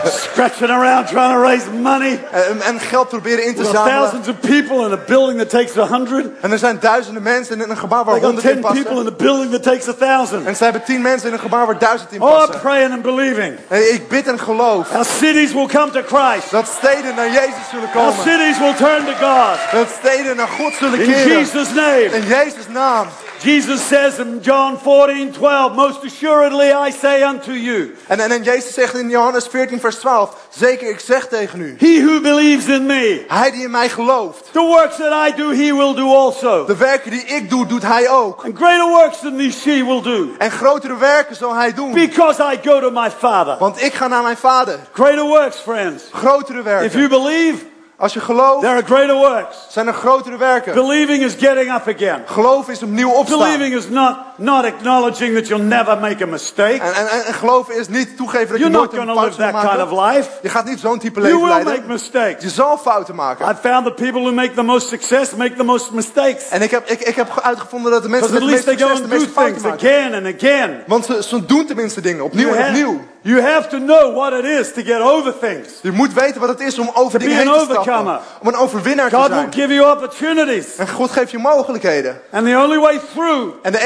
[0.04, 2.20] Scratching around trying to raise money.
[2.32, 3.98] En, en geld proberen in te With zamelen.
[3.98, 6.26] thousands of people in a building that takes a hundred.
[6.40, 9.00] En er zijn duizenden mensen in een gebouw waar honderd in ten people passen.
[9.06, 10.46] in a building that takes a thousand.
[10.46, 12.60] En ze hebben tien mensen in een gebouw waar duizend in Oh, I'm passen.
[12.60, 13.56] praying and believing.
[13.68, 16.50] En ik bid en geloof Our cities will come to Christ.
[16.50, 18.22] dat steden naar Jezus zullen Our komen.
[18.22, 19.58] cities will turn to God.
[19.72, 21.38] Dat steden naar God zullen In keren.
[21.38, 22.08] Jesus' name.
[22.12, 23.06] In Jezus' naam.
[23.42, 28.42] Jesus says in John 14, 12, Most assuredly I say unto you, En, en, en
[28.42, 30.34] Jezus zegt in Johannes 14 vers 12.
[30.48, 31.76] Zeker, ik zeg tegen u.
[31.78, 34.48] He who believes in me, Hij die in mij gelooft.
[34.52, 36.64] the works that I do, he will do also.
[36.66, 38.44] De werken die ik doe, doet hij ook.
[38.44, 40.28] And greater works than these she will do.
[40.38, 41.92] En grotere werken zal hij doen.
[41.92, 43.56] Because I go to my Father.
[43.58, 44.78] Want ik ga naar mijn vader.
[44.92, 46.04] Greater works, friends.
[46.12, 46.98] Grotere If werken.
[46.98, 47.64] you believe,
[48.00, 49.56] Als je gelooft, there are greater works.
[49.68, 50.74] zijn er grotere werken.
[50.74, 52.22] Believing is getting up again.
[52.26, 53.38] Geloof is opnieuw opstaan.
[53.38, 56.80] Believing is not, not acknowledging that you'll never make a mistake.
[56.80, 59.24] En, en, en, en geloven is niet toegeven dat je You're nooit not een fout
[59.24, 60.16] live zult that kind of maken.
[60.16, 60.30] life.
[60.42, 61.86] Je gaat niet zo'n type You leven will make leiden.
[61.86, 62.54] Je mistakes.
[62.54, 63.48] zal fouten maken.
[63.48, 66.48] I've found the people who make the most success make the most mistakes.
[66.48, 69.08] En ik heb, ik, ik heb uitgevonden dat de mensen met least meeste succes de
[69.08, 69.88] meeste fouten maken.
[69.88, 70.82] again and again.
[70.86, 73.00] Want ze, ze doen tenminste dingen, opnieuw You en opnieuw.
[73.22, 75.68] You have to know what it is to get over things.
[75.82, 78.20] Je moet weten wat het is om over To dingen heen te stappen.
[78.40, 79.52] Om een overwinnaar te God will zijn.
[79.52, 80.76] give you opportunities.
[80.76, 82.20] En God geeft je mogelijkheden.
[82.30, 83.84] And the only way through, En de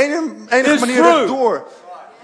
[0.49, 1.17] enige Is manier through.
[1.17, 1.67] rechtdoor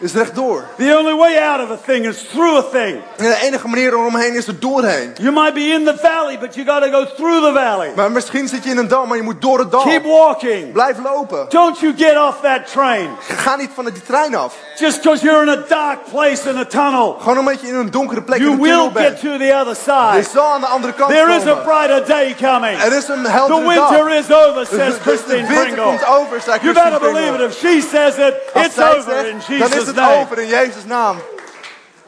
[0.01, 0.65] is rechtdoor.
[0.77, 2.97] the only way out of a thing is through a thing.
[3.17, 5.13] En de enige manier eromheen is er doorheen.
[5.21, 7.93] You might be in the valley, but you got to go through the valley.
[7.97, 9.83] Maar misschien zit je in een dal, maar je moet door het dal.
[9.83, 10.73] Keep walking.
[10.73, 11.47] Blijf lopen.
[11.49, 14.55] Don't you get off that train Ga niet van die trein af.
[14.79, 17.17] just because you're in a dark place in a tunnel.
[17.21, 19.19] Gewoon omdat je in een donkere plek You in een tunnel will bent.
[19.21, 19.77] get to the other
[20.15, 20.31] Je side.
[20.39, 22.83] zal aan de andere kant There is a brighter day coming.
[22.83, 24.15] Er is een The heldere winter dag.
[24.15, 25.83] is over, De, says de- de Christine winter Pringle.
[25.83, 27.37] komt over, zei You Christine better believe it.
[27.37, 27.47] Pringle.
[27.47, 28.35] If she says it,
[28.65, 30.15] it's over in Jesus' het name.
[30.15, 31.17] over in Jezus' naam.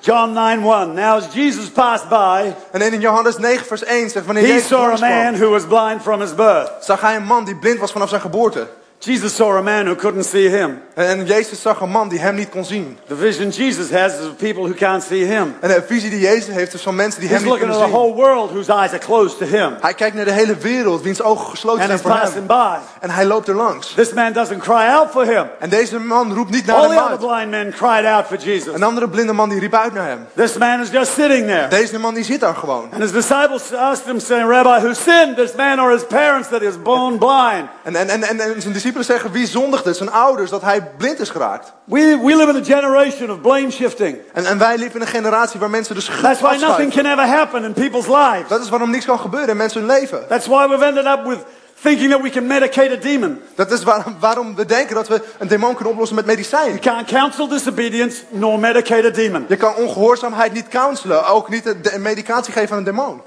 [0.02, 0.94] John 9 1.
[0.94, 4.68] Now, as Jesus passed by, En in Johannes 9 vers 1 zegt, wanneer he Jezus
[4.68, 6.70] saw a man who was blind from his birth.
[6.80, 8.68] zag hij een man die blind was vanaf zijn geboorte.
[9.02, 10.82] Jesus saw a man who couldn't see him.
[10.94, 12.98] En, Jezus zag een man die hem niet kon zien.
[13.06, 15.54] The vision Jesus has is of people who can't see him.
[15.60, 17.86] En de visie die Jezus heeft is van mensen die He's hem niet looking kunnen
[17.86, 18.14] at the zien.
[18.14, 19.76] whole world whose eyes are closed to him.
[19.80, 22.72] Hij kijkt naar de hele wereld, wiens ogen gesloten And zijn he's voor passing hem.
[22.72, 22.76] by.
[23.00, 23.94] En hij loopt er langs.
[23.94, 25.46] This man doesn't cry out for him.
[25.58, 28.36] En deze man roept niet naar All hem the other blind men cried out for
[28.36, 28.74] Jesus.
[28.74, 30.26] Een andere blinde man die riep uit naar hem.
[30.34, 31.68] This man is just sitting there.
[31.68, 32.88] Deze man die zit daar gewoon.
[32.92, 36.60] And his disciples asked him, saying, Rabbi, who sinned, this man or his parents, that
[36.60, 37.68] he was born blind?
[37.82, 39.94] En, en, en, en zijn discipelen zeggen, wie zondigde?
[39.94, 41.72] Zijn ouders, dat hij blind is geraakt.
[41.85, 44.18] We, we live in a generation of blame shifting.
[44.33, 47.07] En, en wij leven in een generatie waar mensen de schuld That's why nothing can
[47.07, 48.48] ever happen in people's lives.
[48.48, 50.26] Dat is waarom niks kan gebeuren in mensen hun leven.
[50.29, 51.38] That's why we've ended up with
[51.83, 53.40] thinking that we can medicate a demon.
[53.55, 56.66] Dat is waarom, waarom we denken dat we een demon kunnen oplossen met medicijn.
[56.66, 59.44] You can't counsel disobedience nor medicate a demon.
[59.48, 63.20] Je kan ongehoorzaamheid niet counselen, ook niet de, de medicatie geven aan een demon.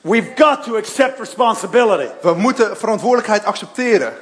[0.00, 2.06] We've got to accept responsibility.
[2.22, 4.12] We moeten verantwoordelijkheid accepteren.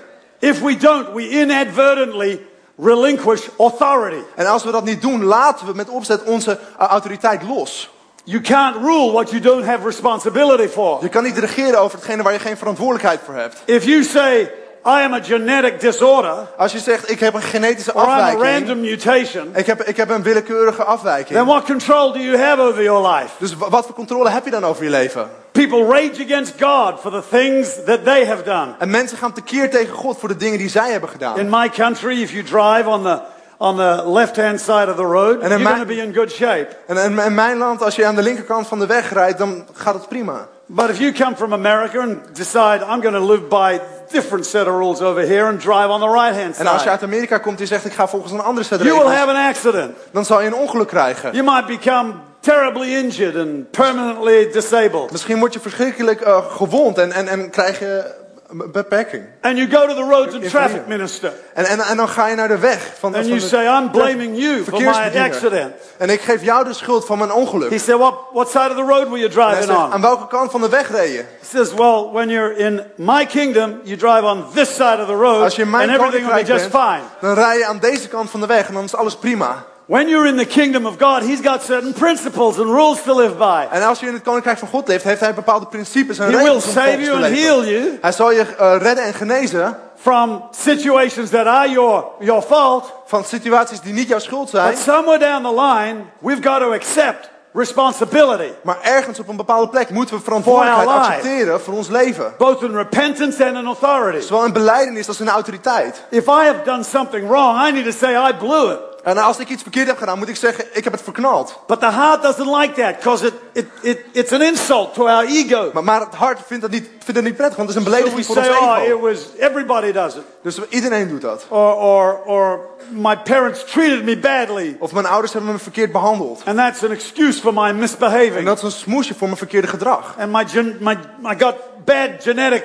[0.43, 2.41] If we don't, we inadvertently
[2.77, 4.23] relinquish authority.
[4.35, 7.91] En als we dat niet doen, laten we met opzet onze uh, autoriteit los.
[8.25, 10.99] You can't rule what you don't have responsibility for.
[11.03, 13.63] Je kan niet regeren over hetgene waar je geen verantwoordelijkheid voor hebt.
[13.65, 14.51] If you say,
[14.87, 18.13] I am a genetic disorder, Als je zegt, ik heb een genetische or I'm a
[18.31, 18.43] afwijking.
[18.67, 21.45] random mutation, Ik heb, ik heb een willekeurige then afwijking.
[21.45, 23.29] what control do you have over your life?
[23.39, 25.31] Dus wa- wat voor controle heb je dan over je leven?
[25.53, 28.75] People rage against God for the things that they have done.
[28.79, 31.39] En mensen gaan tekeer tegen God voor de dingen die zij hebben gedaan.
[31.39, 33.19] In my country, if you drive on the
[33.59, 36.69] on the left-hand side of the road, you're in going to be in good shape.
[36.87, 39.67] En in, in mijn land, als je aan de linkerkant van de weg rijdt, dan
[39.73, 40.47] gaat het prima.
[40.67, 43.81] But if you come from America and decide I'm going to live by
[44.13, 46.91] different set of rules over here and drive on the right-hand En als je side,
[46.91, 49.31] uit Amerika komt en zegt ik ga volgens een andere set you will regels, have
[49.31, 49.97] an accident.
[50.13, 51.33] dan zal je een ongeluk krijgen.
[51.33, 55.11] You might become terribly injured and permanently disabled.
[55.11, 58.21] Misschien word je verschrikkelijk eh, gewond en, en, en krijg je
[58.61, 59.25] een beperking.
[59.41, 61.33] And you go to the roads and traffic minister.
[61.55, 63.79] En, en, en dan ga je naar de weg van, And van you de say,
[63.79, 65.75] I'm blaming you for my accident.
[65.97, 67.71] En ik geef jou de schuld van mijn ongeluk.
[67.71, 69.93] He said, what, what side of the road were you driving zegt, on?
[69.93, 71.25] aan welke kant van de weg reed je?
[71.41, 75.15] He says, well, when you're in my kingdom, you drive on this side of the
[75.15, 77.03] road Als je in and mijn everything will be just fine.
[77.21, 79.65] dan rij je aan deze kant van de weg en dan is alles prima.
[79.87, 83.35] When you're in the kingdom of God, he's got certain principles and rules to live
[83.37, 83.67] by.
[83.71, 86.31] En als je in het koninkrijk van God leeft, heeft hij bepaalde principes en He
[86.31, 89.05] will regels om save volgens you te and heal you Hij zal je eh, redden
[89.05, 92.93] en genezen from situations that are your, your fault.
[93.07, 94.71] van situaties die niet jouw schuld zijn.
[94.71, 99.69] But somewhere down the line, we've got to accept responsibility, Maar ergens op een bepaalde
[99.69, 102.35] plek moeten we verantwoordelijkheid accepteren voor ons leven.
[102.39, 104.27] both in repentance and in authority.
[104.27, 106.05] Zowel in beleidenis als in autoriteit.
[106.09, 108.79] If I have done something wrong, I need to say I blew it.
[109.03, 111.59] En als ik iets verkeerd heb gedaan, moet ik zeggen, ik heb het verknald.
[111.67, 115.25] But the heart doesn't like that because it, it, it, it's an insult to our
[115.27, 115.71] ego.
[115.73, 117.93] Maar, maar het hart vindt dat, niet, vindt dat niet prettig, want het is een
[117.93, 120.23] So belediging voor ons say, oh, it was, everybody does it.
[120.43, 121.45] Dus iedereen doet dat.
[121.49, 122.61] Or, or, or
[122.91, 124.77] my parents treated me badly.
[124.79, 126.43] Of mijn ouders hebben me verkeerd behandeld.
[126.45, 128.47] And that's an excuse for my En misbehaving.
[128.47, 130.15] dat is een smoesje voor mijn verkeerde gedrag.
[130.19, 130.93] And my, gen, my,
[131.33, 132.65] I got bad genetic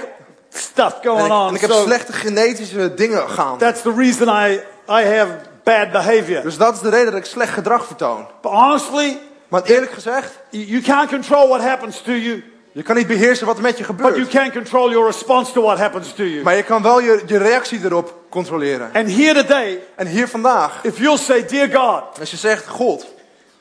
[0.50, 1.56] stuff En going ik, en on.
[1.56, 3.58] ik heb So slechte genetische dingen gaan.
[3.58, 4.54] that's the reason I,
[4.90, 5.28] I have
[5.76, 6.42] bad behavior.
[6.42, 8.26] Dus dat is de reden dat ik slecht gedrag vertoon.
[8.42, 13.08] But honestly, Want eerlijk gezegd, you can't control what happens to you, je kan niet
[13.08, 14.30] beheersen wat er met je but you gebeurt.
[14.30, 16.44] can control your response to what happens to you.
[16.44, 18.90] Maar je kan wel je, je reactie erop controleren.
[18.94, 23.06] And here today, En hier vandaag, if you'll say, Dear God, als je zegt, God,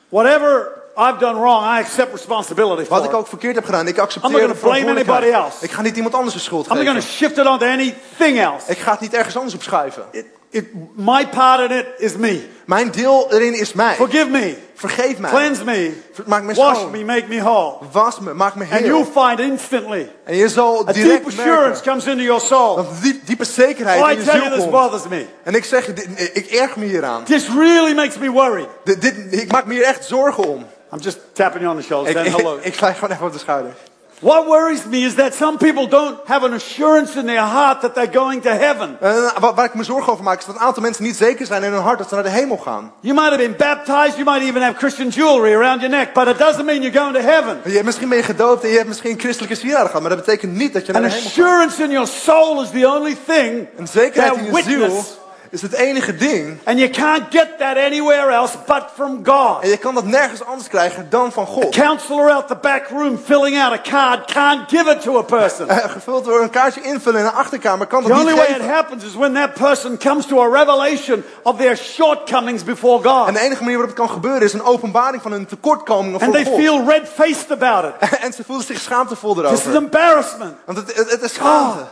[0.08, 3.96] whatever I've done wrong, I accept responsibility for wat ik ook verkeerd heb gedaan, ik
[3.96, 5.08] I'm accepteer not de verantwoordelijkheid.
[5.08, 5.64] anybody else.
[5.64, 7.16] Ik ga niet iemand anders de schuld I'm not going to geven.
[7.16, 8.70] shift it onto anything else.
[8.70, 10.02] Ik ga het niet ergens anders op schuiven.
[10.10, 10.64] It, it,
[10.96, 12.40] my part in it is me.
[12.66, 13.94] Mijn deel erin is mij.
[13.94, 15.30] Forgive me, Vergeef mij.
[15.30, 15.92] cleanse me,
[16.26, 16.90] Maak me wash schoon.
[16.90, 17.78] me, make me whole.
[17.92, 19.22] Was me, maak me And you'll heel.
[19.28, 22.76] find instantly En je zal a deep direct assurance merken comes into your soul.
[22.76, 24.70] dat diep, diepe zekerheid Oh, in je ziel this komt.
[24.70, 25.26] bothers me.
[25.42, 27.24] En ik zeg, je, ik erg me hieraan.
[27.24, 28.66] This really makes me worry.
[28.84, 30.66] Dit, dit, ik maak me hier echt zorgen om.
[30.92, 32.58] I'm just tapping you on the shoulder, Ik, ik, hello.
[32.62, 33.74] ik sla je gewoon even op de schouder.
[34.20, 37.94] What worries me is that some people don't have an assurance in their heart that
[37.94, 38.96] they're going to heaven.
[39.00, 41.16] Eh, en waar, waar ik me zorgen over maak, is dat een aantal mensen niet
[41.16, 42.92] zeker zijn in hun hart dat ze naar de hemel gaan.
[43.00, 46.26] You might have been baptized, you might even have Christian jewelry around your neck, but
[46.28, 47.60] it doesn't mean you're going to heaven.
[47.64, 50.52] Je, misschien ben je gedoopt en je hebt misschien christelijke sieraden gehad, maar dat betekent
[50.52, 51.38] niet dat je naar An de hemel gaat.
[51.38, 55.18] assurance in your soul is the only thing Een zekerheid that in je ziel witness.
[55.50, 56.58] Is het enige ding.
[56.64, 59.62] And you can't get that anywhere else but from God.
[59.62, 61.68] En je kan dat nergens anders krijgen dan van A God.
[61.74, 65.68] counselor out the back room filling out a card can't give it to a person.
[65.68, 68.56] Eh, Gevuld door een kaartje invullen in een achterkamer kan The dat only niet way
[68.56, 73.10] it happens is when that person comes to a revelation of their shortcomings before En
[73.10, 73.34] God.
[73.34, 76.32] de enige manier waarop het kan gebeuren is een openbaring van hun tekortkomingen And voor
[76.32, 76.60] they God.
[76.60, 78.08] feel red faced about it.
[78.26, 79.74] En ze voelen zich schaamtevol This is erover.
[79.74, 80.54] embarrassment.
[80.64, 81.84] Want het, het, het is schaamte.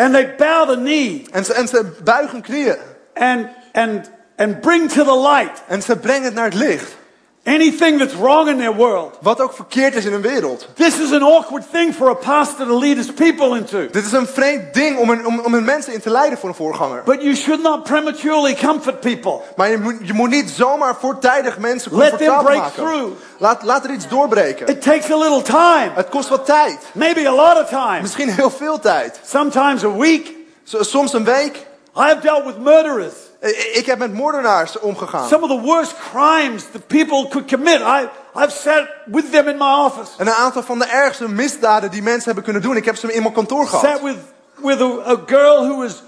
[0.00, 2.76] And they bow the knee En, ze, en ze buigen knieën.
[3.14, 6.96] and, and, and bring to the light En ze brengen het naar het licht.
[7.44, 9.18] Anything that's wrong in their world.
[9.20, 10.66] Wat ook verkeerd is in hun wereld.
[10.74, 13.86] This is an awkward thing for a pastor to lead his people into.
[13.90, 16.48] Dit is een vreemd ding om hun, om, om hun mensen in te leiden voor
[16.48, 17.02] een voorganger.
[17.04, 19.40] But you should not prematurely comfort people.
[19.56, 22.84] Maar je moet, je moet niet zomaar voortijdig mensen Let them comfortabel break maken.
[22.84, 23.12] through.
[23.38, 24.66] Laat, laat er iets doorbreken.
[24.66, 26.78] It takes a little time, Het kost wat tijd.
[26.94, 29.20] maybe a lot of time, Misschien heel veel tijd.
[29.24, 30.32] sometimes a week.
[30.64, 31.56] Soms een week.
[31.96, 33.14] I have dealt with murderers.
[33.44, 35.28] I- Ik heb met moordenaars omgegaan.
[35.28, 37.80] Some of the worst crimes that people could commit.
[37.80, 40.10] I, I've sat with them in my office.
[40.18, 42.76] En een aantal van de ergste misdaden die mensen hebben kunnen doen.
[42.76, 44.00] Ik heb ze in mijn kantoor Sat gehad.
[44.02, 44.16] with,
[44.62, 46.02] with a, a girl who was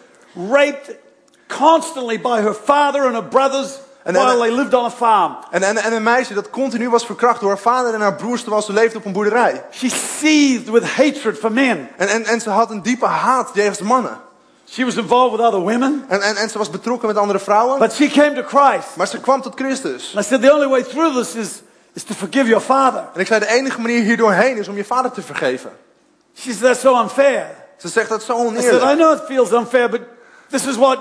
[0.51, 0.97] raped
[1.59, 5.37] constantly by her father and her brothers then- while they lived on a farm.
[5.51, 8.40] En, en, en een meisje dat continu was verkracht door haar vader en haar broers
[8.40, 9.64] terwijl ze leefde op een boerderij.
[9.71, 11.88] She seethed with hatred for men.
[11.97, 14.21] En, en, en ze had een diepe haat jegens mannen.
[14.73, 17.79] She was involved with other women, En, en, en ze was betrokken met andere vrouwen.
[17.79, 18.97] but she came to Christ.
[18.97, 20.13] Maar ze kwam tot Christus.
[20.17, 21.49] And I said, the only way through this is,
[21.92, 23.05] is to forgive your father.
[23.15, 25.71] En ik zei, de enige manier hier doorheen is om je vader te vergeven.
[26.35, 27.46] She said, that's so unfair.
[27.79, 28.99] Ze zegt, dat is zo I said, I oneerlijk.
[28.99, 30.01] know it feels unfair, but
[30.51, 30.99] this is what,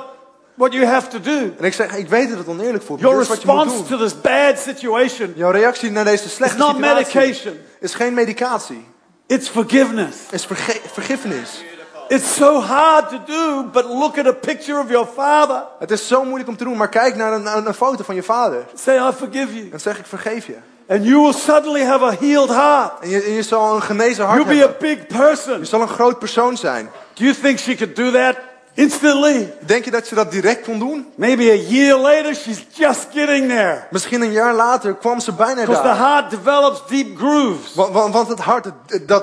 [0.56, 1.54] what you have to do.
[1.58, 4.60] En ik zeg, ik weet dat het oneerlijk voelt, Your is response to this bad
[4.60, 7.58] situation Jouw reactie naar deze is slechte not situatie medication.
[7.80, 8.86] is geen medicatie.
[9.28, 10.16] It's forgiveness.
[10.32, 11.64] is verge- vergiffenis.
[12.12, 15.64] It's so hard to do, but look at a picture of your father.
[15.80, 18.16] Het is zo moeilijk om te doen, maar kijk naar een, een, een foto van
[18.16, 18.66] je vader.
[18.76, 19.70] Say, I forgive you.
[19.72, 20.56] En zeg ik vergeef je.
[20.90, 22.92] And you will suddenly have a healed heart.
[23.02, 24.78] En je, en je zal een genezen hart You'll be a hebben.
[25.08, 25.60] big person.
[25.60, 26.90] Je zal een groot persoon zijn.
[27.14, 28.36] Do you think she could do that
[28.74, 29.54] instantly?
[29.60, 31.12] Denk je dat ze dat direct kon doen?
[31.16, 33.84] Maybe a year later, she's just getting there.
[33.90, 35.98] Misschien een jaar later kwam ze bijna Because the daar.
[35.98, 37.74] heart develops deep grooves.
[37.74, 38.72] Want, want, want het hart, dat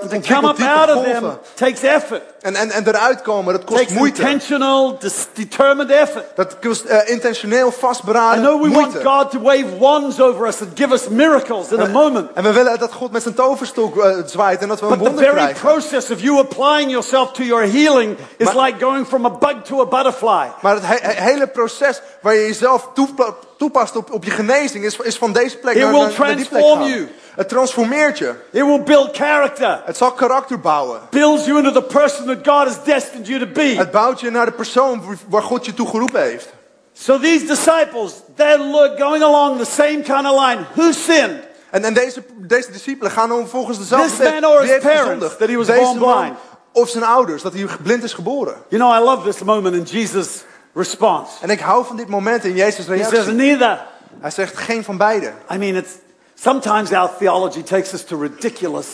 [0.00, 1.38] To come ontwikkelt up diepe out of them golven.
[1.54, 2.22] takes effort.
[2.40, 4.20] En, en, en eruit komen, dat kost Takes moeite.
[4.22, 4.98] intentional,
[5.34, 6.24] determined effort.
[6.34, 8.94] Dat kost eh, intentioneel I vastberaden know we want.
[9.04, 12.30] God to wave wands over us and give us miracles in a moment.
[12.34, 14.98] En we willen dat God met zijn toverstok eh, zwaait en dat we een But
[14.98, 15.60] the wonder very krijgen.
[15.68, 19.54] process of you applying yourself to your healing is Maar- like going from a bug
[19.64, 20.46] to a butterfly.
[20.62, 24.84] Maar het he- he- hele proces waar je jezelf toepa- toepast op, op je genezing
[24.84, 26.88] is, is van deze plek It naar, will naar, naar die plek transform gaan.
[26.88, 27.08] you.
[27.34, 28.34] Het transformeert je.
[28.50, 29.82] It will build character.
[29.84, 31.00] Het zal karakter bouwen.
[31.10, 33.74] Builds you into the person that God has destined you to be.
[33.76, 36.48] Het bouwt je naar de persoon waar God je toe geroepen heeft.
[36.92, 40.66] So these disciples, they're going along the same kind of line.
[40.74, 41.46] Who sinned?
[41.70, 45.48] En, en deze, deze discipelen gaan dan volgens dezelfde This man or his parents, that
[45.48, 46.38] he was Deze born man blind.
[46.72, 48.54] Of zijn ouders, dat hij blind is geboren.
[48.68, 50.44] You know, I love this moment in Jesus'
[50.78, 51.30] response.
[51.40, 53.32] En ik hou van dit moment in Jezus' He says, reactie.
[53.34, 53.86] neither.
[54.20, 55.32] Hij zegt geen van beide.
[55.52, 55.90] I mean, it's
[56.34, 58.86] sometimes our theology takes us to ridiculous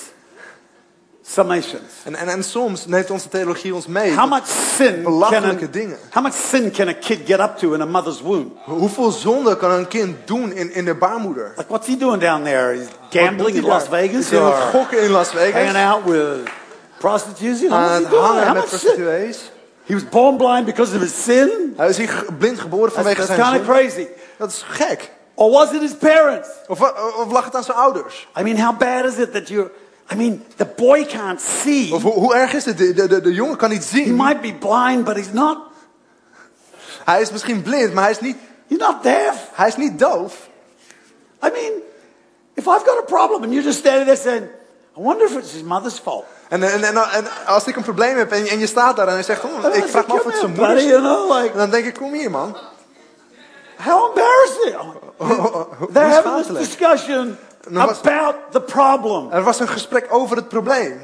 [1.22, 1.92] summations.
[2.04, 4.12] En, en, en soms neemt onze theologie ons mee.
[4.14, 5.98] How much sin can belachelijke a, dingen.
[6.10, 8.52] how much sin can a kid get up to in a mother's womb?
[8.64, 11.52] Hoeveel zonde kan een kind doen in, in de baarmoeder?
[11.56, 12.76] Like, what's he doing down there?
[12.76, 13.88] He's gambling in Las?
[13.88, 14.38] Vegas Is
[14.72, 15.74] gokken in Las hanging Vegas?
[15.74, 16.50] out with
[16.98, 17.60] prostitutes?
[17.60, 18.78] You know, Aan het hangen How met much sin?
[18.80, 19.52] prostituees?
[19.84, 21.74] He was born blind because of his sin.
[21.76, 24.06] Hij is hier blind geboren That's, vanwege that's zijn kind of crazy.
[24.38, 25.10] Dat is gek.
[25.34, 26.48] Or was it his parents?
[26.68, 26.80] Of,
[27.16, 28.28] of lag het aan zijn ouders?
[28.38, 29.70] I mean, how bad is it that you?
[30.12, 31.92] I mean, the boy can't see.
[31.94, 32.78] Of hoe, hoe erg is het?
[32.78, 34.18] De, de, de, de jongen kan niet zien.
[34.18, 35.58] He might be blind, but he's not.
[37.04, 38.36] Hij is misschien blind, maar hij is niet,
[38.68, 39.50] He's not deaf.
[39.52, 40.48] hij is niet doof.
[41.42, 41.72] I mean,
[42.54, 44.48] if I've got a problem and you're just standing there saying,
[44.96, 46.24] I wonder if it's his mother's fault.
[46.48, 49.12] En, en, en, en als ik een probleem heb en, en je staat daar en
[49.14, 50.84] hij zegt, oh, ik vraag me af wat zijn moeder is.
[50.84, 52.56] you know, like, dan denk ik, kom hier man.
[53.84, 54.76] how embarrassing.
[55.16, 57.38] Hoe They're having this discussion
[57.68, 59.30] No, was- about the problem.
[59.32, 61.00] Er was een gesprek over het probleem.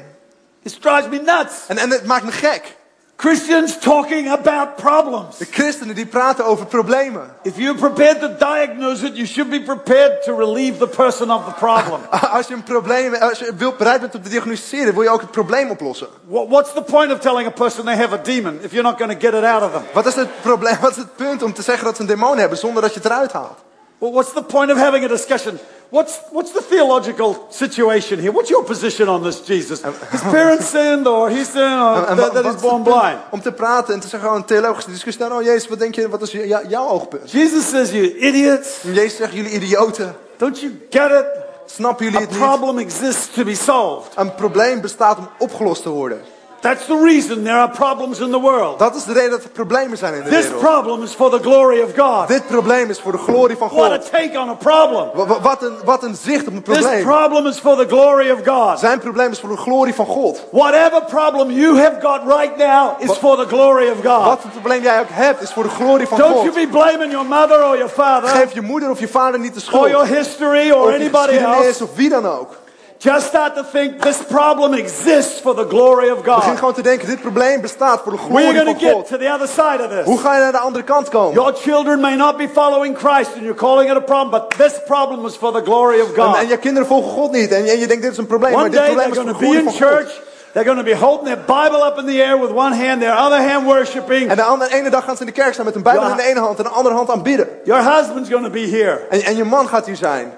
[0.63, 1.53] It drives me nuts.
[1.67, 2.77] En, en het maakt me gek.
[3.21, 5.37] Christians talking about problems.
[5.37, 7.21] De christenen die praten over problemen.
[7.43, 11.45] If you're prepared to diagnose it, you should be prepared to relieve the person of
[11.45, 11.99] the problem.
[12.37, 15.21] Als je een probleem, als je wil, bereid bent om te diagnosticeren, wil je ook
[15.21, 16.07] het probleem oplossen.
[16.27, 18.97] What- What's the point of telling a person they have a demon if you're not
[18.97, 19.83] going to get it out of them?
[19.93, 20.77] Wat is het probleem?
[20.81, 22.99] Wat is het punt om te zeggen dat ze een demon hebben zonder dat je
[22.99, 23.59] het eruit haalt?
[24.01, 25.59] Well, what's the point of having a discussion?
[25.89, 28.31] What's, what's the theological situation here?
[28.31, 29.81] What's your position on this, Jesus?
[30.11, 33.19] His parents sinned, or he sinned, or En that, that he's born blind.
[33.31, 35.23] Om te praten en te zeggen, gewoon een theologische discussie.
[35.25, 37.31] Nou, oh, Jezus, wat denk je, wat is jou- jouw oogpunt?
[37.31, 41.25] Jesus says, You idiots, Jezus zegt, jullie idioten, don't you get it?
[41.65, 42.39] snappen jullie A het niet?
[42.39, 44.11] problem exists to be solved.
[44.15, 46.21] Een probleem bestaat om opgelost te worden.
[46.61, 48.79] That's the reason there are problems in the world.
[48.79, 50.59] Dat is de reden dat er problemen zijn in de This wereld.
[50.61, 52.27] problem is for the glory of God.
[52.27, 54.11] Dit probleem is voor de glorie van What a God.
[54.11, 55.09] take on a problem.
[55.13, 57.03] Wa- Wat een, wat een zicht op een This probleem.
[57.03, 58.79] problem is for the glory of God.
[58.79, 60.43] Zijn probleem is voor de glorie van God.
[60.51, 64.25] Whatever problem you have got right now is for the glory of God.
[64.25, 66.53] Wat een probleem jij ook hebt, is voor de glorie van Don't you God.
[66.55, 69.59] be blaming your mother or your father Geef je moeder of je vader niet de
[69.59, 69.89] or schuld.
[69.89, 71.83] your history or Of anybody else.
[71.83, 72.59] of wie dan ook.
[73.03, 76.57] Just start to think this problem exists for the glory of Begin God.
[76.57, 79.07] gewoon te denken, dit probleem bestaat voor de glorie going van to get God.
[79.07, 80.21] to the other side of Hoe this?
[80.23, 81.33] ga je naar de andere kant komen?
[81.33, 84.73] Your children may not be following Christ and you're calling it a problem, but this
[84.85, 86.49] problem is for the glory of En, en God.
[86.49, 87.51] je kinderen volgen God niet.
[87.51, 88.53] En je, je denkt, dit is een probleem.
[88.53, 89.97] One Maar dit day probleem they're is voor going de to be glorie in van
[89.97, 90.07] God.
[90.07, 90.29] church.
[90.53, 93.15] They're going to be holding their Bible up in the air with one hand, their
[93.25, 94.29] other hand worshiping.
[94.29, 96.15] En de andere, ene dag gaan ze in de kerk staan met een bijbel in
[96.15, 97.47] de ene hand en de andere hand aanbidden.
[97.63, 98.99] Your husband's going to be here.
[99.09, 100.33] En, en je man gaat hier zijn.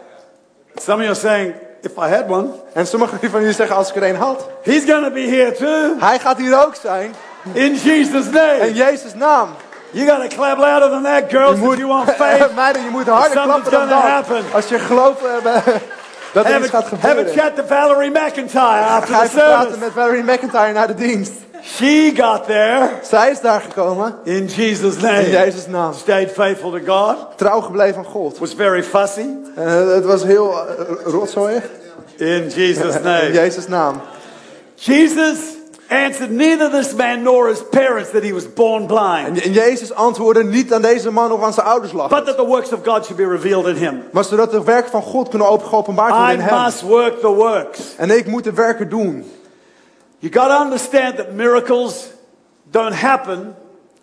[0.75, 1.53] Some of you are saying,
[1.83, 4.47] if I had one, En sommigen van jullie zeggen, als ik er een had.
[4.63, 5.99] he's to be here too.
[5.99, 7.15] Hij gaat hier ook zijn.
[7.53, 8.73] In Jesus' In name.
[8.73, 9.49] Jezus' naam.
[9.91, 12.55] You got to clap louder than that, girls, if you want faith.
[12.55, 14.11] Meiden, je moet harder klappen dan gonna dat.
[14.11, 14.43] happen.
[14.53, 15.43] Als je gelooft eh,
[16.33, 17.33] dat er iets gaat a, have a gebeuren.
[17.33, 19.79] chat to Valerie McIntyre after Ga the even praten service.
[19.79, 21.31] met Valerie McIntyre naar de dienst.
[21.65, 24.15] She got there Zij is daar gekomen.
[24.23, 25.29] in Jesus' In name.
[25.29, 25.93] Jezus' naam.
[25.93, 27.15] Stayed faithful to God.
[27.37, 28.37] Trouw gebleven aan God.
[28.37, 29.25] Was very fussy.
[29.55, 30.53] Eh, het was heel
[31.07, 31.55] uh.
[32.17, 33.31] In Jesus' In name.
[33.31, 34.01] Jezus' naam.
[34.75, 35.37] Jesus
[35.87, 40.43] answered neither this man nor his parents that he was born blind, En, Jezus antwoordde
[40.43, 42.09] niet aan deze man of aan zijn ouders lag.
[42.09, 44.03] but that the works of God should be revealed in him.
[44.11, 46.63] Maar zodat de werken van God kunnen open geopenbaard worden I in hem.
[46.63, 47.79] must work the works.
[47.97, 49.31] En ik moet de werken doen.
[50.23, 52.07] You got to understand that miracles
[52.71, 53.55] don't happen,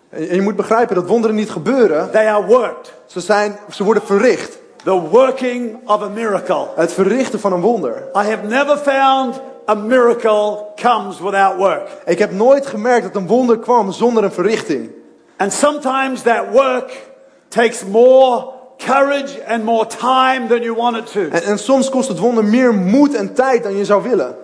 [0.08, 2.10] En je moet begrijpen dat wonderen niet gebeuren.
[2.10, 2.92] they are worked.
[3.06, 4.58] Ze, zijn, ze worden verricht.
[4.84, 6.66] The working of a miracle.
[6.76, 7.96] Het verrichten van een wonder.
[8.14, 11.88] I have never found a miracle comes without work.
[12.04, 14.90] Ik heb nooit gemerkt dat een wonder kwam zonder een verrichting.
[15.36, 17.10] And sometimes that work
[17.48, 18.44] takes more
[18.76, 21.20] courage and more time than you want it to.
[21.20, 24.36] En, en soms kost het wonder meer moed en tijd dan je zou willen.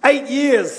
[0.00, 0.70] Eight years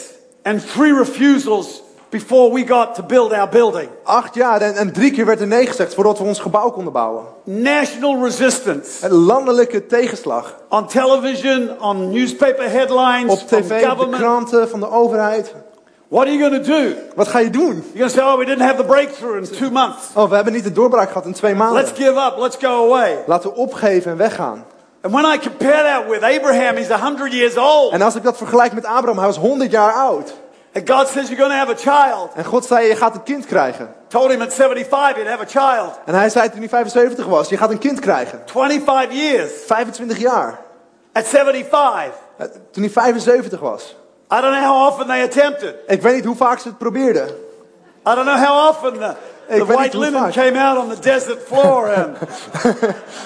[0.43, 3.89] and three refusals before we got to build our building.
[4.03, 6.93] Acht jaar en, en drie keer werd er nee gezegd voordat we ons gebouw konden
[6.93, 7.25] bouwen.
[7.43, 10.55] National resistance Een landelijke tegenslag.
[10.69, 15.53] on television, on newspaper headlines, Op tv, op de kranten, van de overheid.
[16.07, 16.93] What are you going to do?
[17.15, 17.83] Wat ga je doen?
[17.93, 20.05] You're going to say, oh, we didn't have the breakthrough in two months.
[20.15, 21.83] Oh, we hebben niet de doorbraak gehad in twee maanden.
[21.83, 22.33] Let's give up.
[22.37, 23.17] Let's go away.
[23.27, 24.65] Laten we opgeven en weggaan.
[25.01, 27.91] And when I compare that with Abraham, he's 100 years old.
[27.93, 30.33] En als ik dat vergelijk met Abraham, hij was 100 jaar oud.
[30.73, 32.31] And God says, you're going to have a child.
[32.35, 33.93] En God zei, je gaat een kind krijgen.
[34.07, 35.99] Told him at 75 he'd have a child.
[36.05, 38.41] En hij zei toen hij 75 was, je gaat een kind krijgen.
[38.45, 39.51] 25 years.
[39.65, 40.59] 25 jaar.
[41.13, 42.13] At 75.
[42.37, 43.95] Eh, Toen hij 75 was.
[44.33, 45.75] I don't know how often they attempted.
[45.87, 47.27] Ik weet niet hoe vaak ze het probeerden.
[48.07, 49.15] I don't know how often the,
[49.49, 50.33] the white linen vaak.
[50.33, 51.87] came out on the desert floor.
[51.87, 52.15] And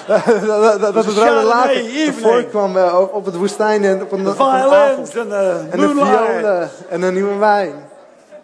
[0.06, 2.06] dat, dat, dat het rode laken evening.
[2.06, 5.10] ervoor kwam eh, op, het woestijn en op een, the op een avond.
[5.10, 7.92] violins and the En de violen en een nieuwe wijn.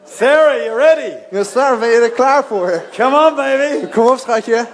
[0.04, 1.14] Sarah, you ready?
[1.30, 2.82] Ja, Sarah, ben je er klaar voor?
[2.96, 3.86] Come on, baby.
[3.86, 4.66] Kom op, schatje.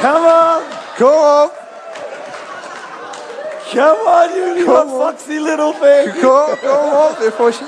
[0.00, 0.62] Come on.
[0.96, 1.52] Kom op.
[3.72, 6.20] Come on, you little foxy little thing.
[6.20, 7.64] Kom, kom op, vosje.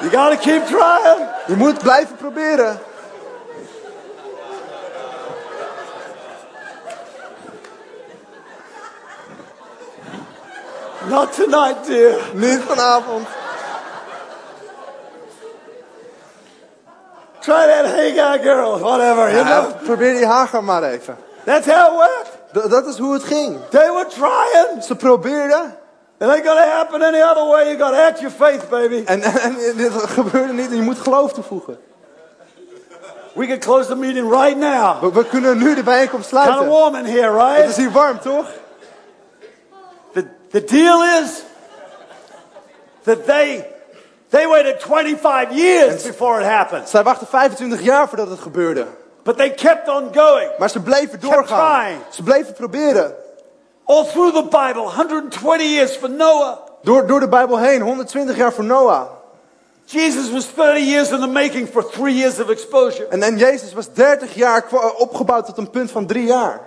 [0.00, 1.28] You gotta keep trying.
[1.46, 2.78] Je moet blijven proberen.
[11.08, 12.18] Not tonight, dear.
[12.34, 13.26] Niet vanavond.
[17.40, 19.82] Try that Hagar girl, whatever, you Ja, know.
[19.84, 21.16] probeer die Hagar maar even.
[21.44, 22.38] That's how it worked.
[22.66, 23.58] D- dat is hoe het ging.
[23.70, 24.82] They were trying.
[24.84, 25.78] Ze probeerden.
[26.20, 27.70] It ain't gonna happen any other way.
[27.70, 29.02] You gotta act your faith, baby.
[29.06, 30.70] En, en, dit gebeurde niet.
[30.70, 31.78] en Je moet geloof toevoegen.
[33.34, 35.00] We can close the meeting right now.
[35.00, 36.68] We, we kunnen nu de bijeenkomst Kind of sluiten.
[36.68, 37.76] warm in here, Het is right?
[37.76, 38.46] hier warm, toch?
[40.12, 41.42] The, the deal is
[43.02, 43.66] that they
[44.28, 46.88] they waited 25 years before it happened.
[46.88, 48.86] Zij wachten 25 jaar voordat het gebeurde.
[49.22, 50.50] But they kept on going.
[50.58, 51.92] Maar ze bleven doorgaan.
[52.10, 53.14] Ze bleven proberen.
[53.90, 56.58] All through the Bible, 120 years for Noah.
[56.82, 59.06] Door, door de Bijbel heen, 120 jaar voor Noah.
[59.84, 63.06] Jesus was 30 years in the making for three years of exposure.
[63.10, 66.60] En, en Jezus was 30 jaar kwa- opgebouwd tot een punt van drie jaar.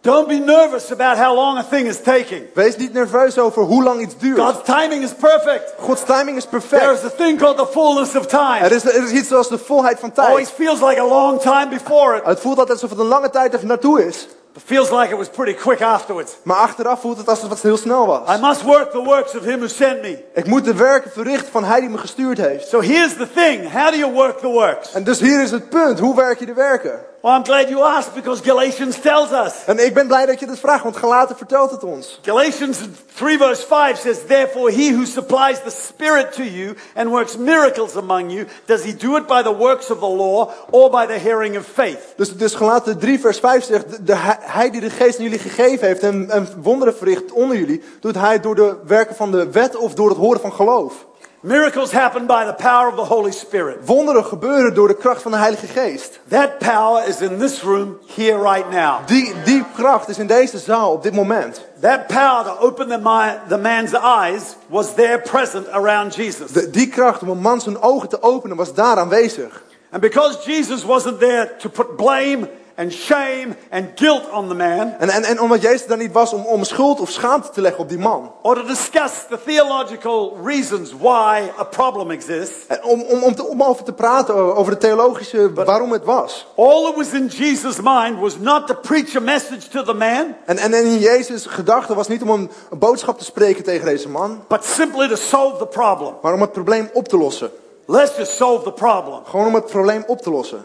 [0.00, 2.42] Don't be nervous about how long a thing is taking.
[2.54, 4.38] Wees niet nerveus over hoe lang iets duurt.
[4.38, 5.74] God's timing is perfect.
[5.78, 6.92] Gods timing is There perfect.
[7.04, 8.58] is a thing called the fullness of time.
[8.60, 10.56] Er is, er is iets zoals de volheid van Always tijd.
[10.68, 13.54] feels like a long time before it, Het voelt altijd alsof het een lange tijd
[13.54, 14.26] er naartoe is.
[14.56, 16.36] But feels like it was pretty quick afterwards.
[16.42, 18.36] Maar achteraf voelt het alsof het heel snel was.
[18.36, 20.24] I must work the works of him who sent me.
[20.34, 22.68] Ik moet de werken verrichten van hij die me gestuurd heeft.
[22.68, 23.72] So here's the thing.
[23.72, 24.92] How do you work the works?
[24.92, 25.98] En dus hier is het punt.
[25.98, 27.00] Hoe werk je de werken?
[27.26, 29.52] Well, I'm glad you asked because Galatians tells us.
[29.64, 32.20] En ik ben blij dat je dit vraagt, want Galaten vertelt het ons.
[32.22, 32.78] Galatians
[33.14, 37.96] 3 verse 5 says, Therefore he who supplies the Spirit to you and works miracles
[37.96, 41.18] among you, does he do it by the works of the law or by the
[41.18, 42.14] hearing of faith?
[42.16, 45.86] Dus, dus Galaten 3 vers 5 zegt, de, hij die de geest aan jullie gegeven
[45.86, 49.76] heeft en, en wonderen verricht onder jullie, doet hij door de werken van de wet
[49.76, 51.06] of door het horen van geloof.
[51.40, 53.76] Miracles happen by the power of the Holy Spirit.
[53.86, 56.18] Wonderen gebeuren door de kracht van de Heilige Geest.
[56.28, 59.06] That power is in this room here right now.
[59.06, 61.60] Die, die kracht is in deze zaal op dit moment.
[61.80, 66.52] That power to open the, mi- the man's eyes was there present around Jesus.
[66.52, 69.62] De, die kracht om een man zijn ogen te openen was daar aanwezig.
[69.90, 74.94] And because Jesus wasn't there to put blame and shame and guilt on the man,
[74.98, 77.80] En, en, en omdat Jezus daar niet was om, om schuld of schaamte te leggen
[77.82, 78.32] op die man.
[78.42, 83.44] or to discuss the theological reasons why a problem exists, En om, om, om, te,
[83.46, 86.46] om over te praten over de theologische waarom het was.
[86.56, 90.34] all that was in Jesus' mind was not to preach a message to the man,
[90.44, 93.84] En, en, en in Jezus' gedachte was niet om een, een boodschap te spreken tegen
[93.86, 94.44] deze man.
[94.48, 96.14] but simply to solve the problem.
[96.22, 97.50] Maar om het probleem op te lossen.
[97.88, 99.20] Let's just solve the problem.
[99.24, 100.64] Gewoon om het probleem op te lossen.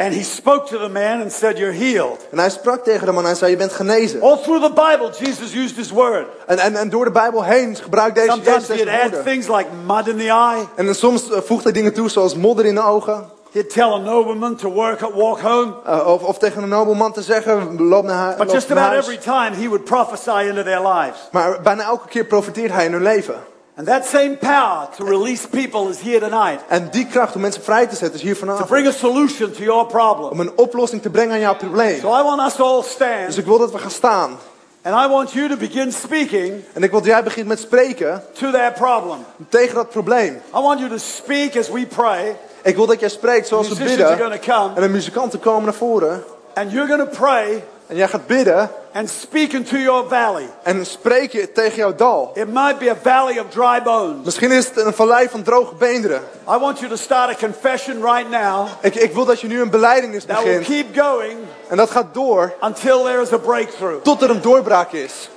[0.00, 2.26] And he spoke to the man and said, You're healed.
[2.30, 4.20] En hij sprak tegen de man en zei, je bent genezen.
[4.22, 6.26] All through the Bible, Jesus used his word.
[6.46, 9.32] En, en, en door de Bijbel heen gebruikt deze Sometimes Jezus he'd deze add woorden.
[9.32, 12.34] things like mud in the eye, En dan soms eh, voegt hij dingen toe zoals
[12.34, 13.28] modder in de ogen.
[13.52, 15.72] He'd tell a nobleman to work walk home.
[15.88, 19.06] Uh, of, of tegen een nobelman te zeggen, loop naar, hu- But just about huis.
[19.06, 21.18] every time he would prophesy into their lives.
[21.32, 23.34] Maar bijna elke keer profiteert hij in hun leven.
[23.80, 26.60] And that same power to release people is here tonight.
[26.68, 28.68] En die kracht om mensen vrij te zetten is hier To vanavond.
[28.68, 30.30] bring a solution to your problem.
[30.30, 32.00] Om een oplossing te brengen aan jouw probleem.
[32.00, 33.36] So I want us to all Dus stand.
[33.36, 34.38] ik wil dat we gaan staan.
[34.82, 38.22] And I want you to begin speaking En ik wil dat jij begint met spreken
[38.32, 39.18] to that problem.
[39.48, 40.34] tegen dat probleem.
[40.56, 42.36] I want you to speak as we pray.
[42.62, 44.26] Ik wil dat jij spreekt zoals we Musicians are bidden.
[44.28, 44.74] going to come.
[44.74, 46.24] En de muzikanten komen naar voren.
[46.54, 48.70] And you're going to pray En jij gaat bidden.
[48.92, 50.48] and speak into your valley.
[50.62, 52.30] En spreek je tegen jouw dal.
[52.34, 54.24] It might be a valley of dry bones.
[54.24, 56.20] Misschien is het een vallei van droge beenderen.
[56.48, 59.60] I want you to start a confession right now Ik, ik wil dat je nu
[59.60, 60.86] een beleidenis that will begint.
[60.92, 61.38] keep going
[61.68, 64.02] En dat gaat door until there is a breakthrough.
[64.02, 65.28] tot er een doorbraak is.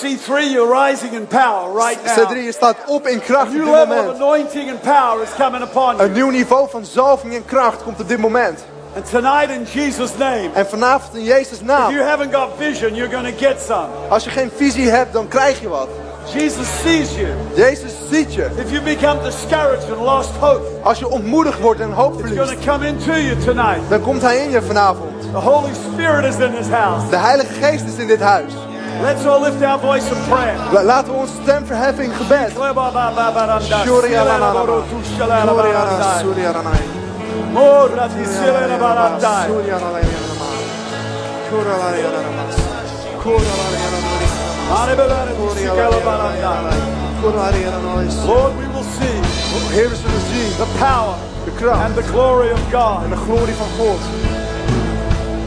[0.00, 2.30] C3, you're rising in power right now.
[2.30, 4.08] C3, je staat op in kracht op dit moment.
[4.14, 6.02] anointing and power is coming upon you.
[6.02, 8.64] Een nieuw niveau van zalving en kracht komt op dit moment.
[8.94, 11.90] And tonight in Jesus' name, En vanavond in Jezus' if naam.
[11.92, 13.86] you haven't got vision, you're going to get some.
[14.08, 15.88] Als je geen visie hebt, dan krijg je wat.
[16.32, 17.28] Jesus sees you.
[17.54, 18.46] Jezus ziet je.
[18.56, 22.62] If you become discouraged and lost hope, Als je ontmoedigd wordt en hoop it's verliest,
[22.62, 23.80] to come into you tonight.
[23.88, 25.10] dan komt Hij in je vanavond.
[25.32, 27.08] The Holy Spirit is in this house.
[27.10, 28.52] De Heilige Geest is in dit huis.
[29.02, 30.54] Let's all lift our voice in prayer.
[30.72, 32.52] La- Laten we onze stem verheffen in gebed.
[48.26, 49.16] Lord, we will see
[49.74, 51.16] Heer, we zullen the power
[51.62, 53.04] kracht and the glory of God.
[53.04, 54.00] en de glorie van God.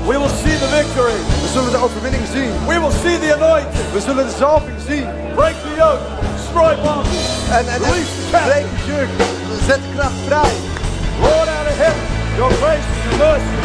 [0.07, 1.19] We will see the victory.
[1.41, 2.51] We zullen de overwinning zien.
[2.67, 3.91] We will see the anointing.
[3.93, 5.07] We zullen de zalving zien.
[5.35, 5.99] Break the yoke.
[6.35, 7.51] Destroy bondage.
[7.51, 9.09] En, en, en breek de juk.
[9.67, 10.74] Zet kracht vrij.
[11.81, 12.05] Heaven,
[12.39, 13.55] your grace and your mercy,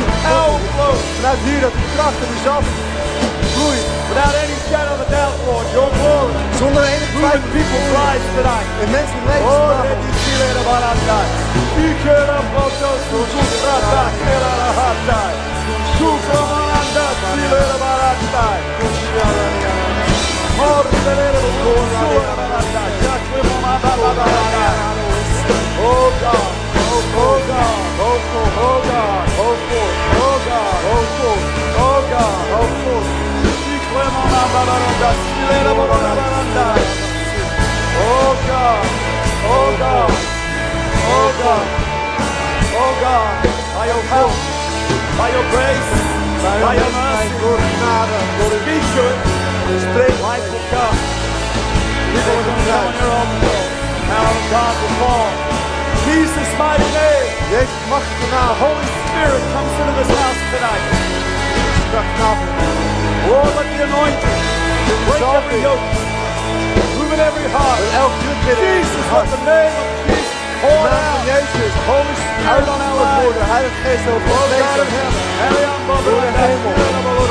[0.74, 1.02] flows.
[1.22, 2.78] Vanuit hier dat de kracht en de zalving
[3.54, 3.86] vloeit.
[4.10, 6.32] Without any shadow of a doubt, Lord, your glory.
[6.58, 7.50] Zonder Moving twijfel.
[7.56, 8.68] people's lives tonight.
[8.82, 9.88] En mensen leven Oh, vanavond.
[9.90, 11.30] let me see that about our time.
[11.82, 15.36] You could have brought those who took that back here at a hard time.
[15.98, 18.62] Two from our that see that about our time.
[20.58, 22.92] More than ever before, so about our time.
[23.04, 24.66] Just live on my ba- ba- ba- ba- ba.
[25.88, 26.50] Oh God,
[27.14, 28.18] oh, oh God, oh
[28.58, 29.54] oh God, oh
[30.20, 31.04] oh God, oh
[31.80, 32.90] oh God, oh.
[38.00, 38.84] Oh God,
[39.44, 40.10] oh God,
[40.94, 41.66] oh God,
[42.74, 43.32] oh God,
[43.74, 44.34] by your help,
[45.18, 45.90] by your grace,
[46.42, 47.30] by your mercy,
[48.94, 50.98] to it, straight life will come.
[52.12, 53.68] People to come on your own will.
[54.50, 55.49] God will fall.
[56.10, 57.70] Jesus' mighty name, the.
[58.58, 60.82] Holy Spirit comes into this house tonight.
[63.30, 64.42] Lord, oh, let the anointing
[65.06, 65.86] break every yoke,
[66.98, 67.78] move in every heart.
[67.94, 68.58] Elk juk binnen.
[68.58, 70.34] Jesus, let the name of Jesus
[70.66, 71.22] pour out.
[71.30, 71.74] Jezus.
[71.86, 73.38] Holy Spirit on our lives.
[73.46, 74.90] Heilige Geest over Oh ons leven.
[74.90, 75.14] heaven.
[75.46, 76.74] Eliam Baba, Door de hemel.
[76.74, 77.30] Eliam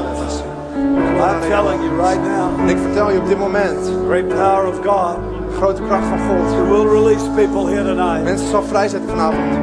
[0.81, 3.91] I'm telling you right now, ik vertel je op dit moment.
[4.07, 6.69] great power of God grote kracht van God.
[6.69, 8.23] will release people here tonight.
[8.23, 9.59] Mensen zal vrijzetten vanavond.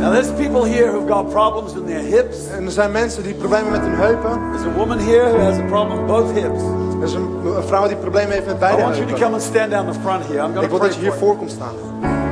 [0.00, 2.48] Now, there's people here who've got problems in their hips.
[2.48, 4.40] En er zijn mensen die problemen met hun heupen.
[4.52, 6.62] There's a woman here who has a problem with both hips.
[6.98, 9.32] Er is een, een vrouw die problemen heeft met I beide want you to come
[9.32, 10.38] and stand down the front here.
[10.38, 11.18] I'm going Ik wil dat je hier you.
[11.18, 11.74] voor komt staan.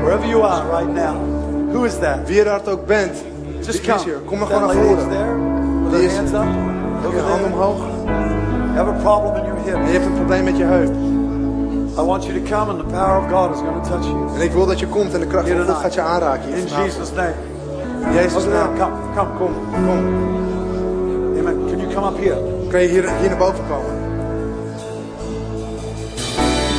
[0.02, 1.14] Wherever you are right now.
[1.72, 2.18] Who is that?
[2.26, 3.16] Wie er ook bent.
[3.60, 4.02] Just come.
[4.04, 4.18] hier?
[4.24, 5.08] Kom maar gewoon naar voren.
[5.08, 5.36] there
[5.90, 6.77] with her hands up.
[7.00, 7.76] Je Over hand omhoog.
[7.76, 9.74] You have a problem in your hip.
[9.74, 10.94] En je hebt een probleem met je heup.
[11.98, 14.34] I want you to come and the power of God is going to touch you.
[14.34, 16.48] En ik wil dat je komt en de kracht van God gaat je aanraken.
[16.48, 16.66] In.
[16.66, 17.34] Jesus' name.
[18.06, 18.78] In Jezus' naam.
[18.78, 19.52] Come, come, Kom,
[19.86, 19.98] kom.
[21.38, 21.66] Amen.
[21.68, 22.36] Can you come up here?
[22.70, 24.06] Kan je hier, hier naar boven komen?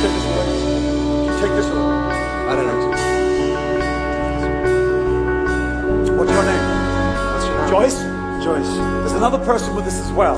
[0.00, 0.46] Take this away.
[1.24, 1.88] You take this away.
[2.48, 2.78] I don't know.
[6.16, 6.64] What's your name?
[7.42, 7.68] Je naam?
[7.68, 8.09] Joyce?
[8.42, 8.72] Joyce.
[9.02, 10.36] There's another person with this as well.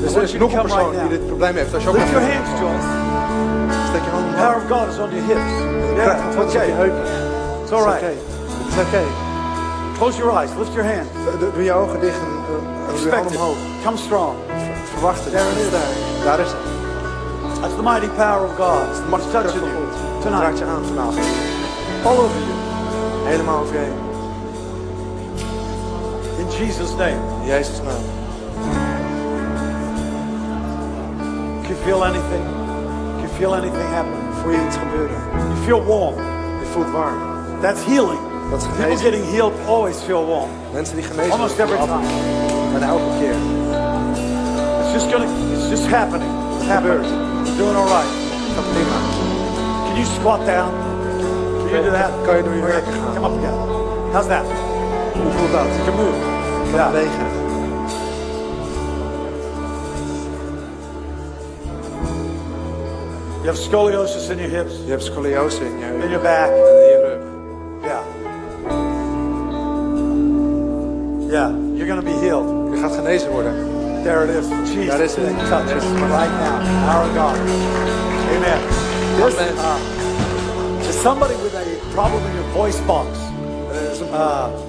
[0.00, 1.08] Dus I want you to come right now.
[1.08, 1.74] dit probleem heeft.
[1.74, 2.88] Als Lift your hands, Joyce.
[3.88, 5.52] Steek je handen The power of God is on your hips.
[5.96, 6.68] Yeah, it's okay.
[7.62, 8.02] It's all right.
[8.02, 9.02] is oké.
[9.98, 10.50] Close your eyes.
[10.58, 11.08] Lift your hands.
[11.38, 13.36] Doe- je ogen dicht en doe je Expect it.
[13.36, 13.56] omhoog.
[13.84, 14.36] Come strong.
[14.92, 15.32] Verwacht het.
[15.32, 15.70] There it is.
[16.24, 16.56] Daar, is het.
[17.60, 18.82] That's the mighty power of God.
[19.18, 19.84] It's touching you
[20.22, 20.42] tonight.
[20.42, 21.26] raakt je aan vanavond.
[22.04, 22.56] All over you.
[23.24, 24.06] Helemaal over je heen.
[26.38, 27.37] In Jesus' name.
[27.48, 28.04] Jezus' naam.
[31.64, 32.44] Can you feel anything?
[32.44, 34.12] Can you feel anything happen?
[34.42, 35.16] Voel je iets gebeuren?
[35.32, 36.14] You feel warm.
[36.60, 37.16] Je voelt warm.
[37.60, 38.20] That's healing.
[38.50, 40.50] Dat is People getting healed always feel warm.
[40.72, 42.06] Mensen die genezen Almost every time.
[42.74, 43.36] En elke keer.
[44.80, 45.28] It's just gonna.
[45.52, 46.30] It's just happening.
[46.56, 47.04] It's happening.
[47.44, 48.10] You're doing all right.
[48.54, 48.98] Gaat prima.
[49.86, 50.70] Can you squat down?
[51.64, 52.10] Can you do that?
[52.24, 53.14] Kan je door je Okay, gaan.
[53.14, 53.56] Come up again.
[54.12, 54.44] How's that?
[55.14, 55.66] Hoe voelt dat?
[55.76, 56.37] You can move.
[56.70, 57.26] Je kan bewegen.
[63.40, 66.50] You have scoliosis in your hips, You have scoliosis in je in your back.
[66.50, 67.20] in rug.
[67.82, 68.02] Yeah.
[71.30, 71.50] Yeah.
[71.74, 72.72] You're gonna be healed.
[72.74, 73.52] Je gaat genezen worden.
[74.02, 74.46] There it is.
[74.74, 74.86] Jesus.
[74.86, 75.38] Daar is het.
[75.38, 76.94] Touch Daar it is right now.
[76.94, 77.36] Our God.
[78.36, 78.60] Amen.
[79.16, 79.76] This, uh,
[80.80, 83.08] there's somebody with a problem in your voice box.
[84.12, 84.67] Uh,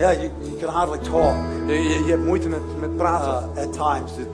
[0.00, 1.34] yeah, you, you can hardly talk
[1.66, 1.74] je,
[2.04, 3.50] je hebt moeite met, met praten.
[3.56, 4.12] uh, at times.
[4.18, 4.28] It,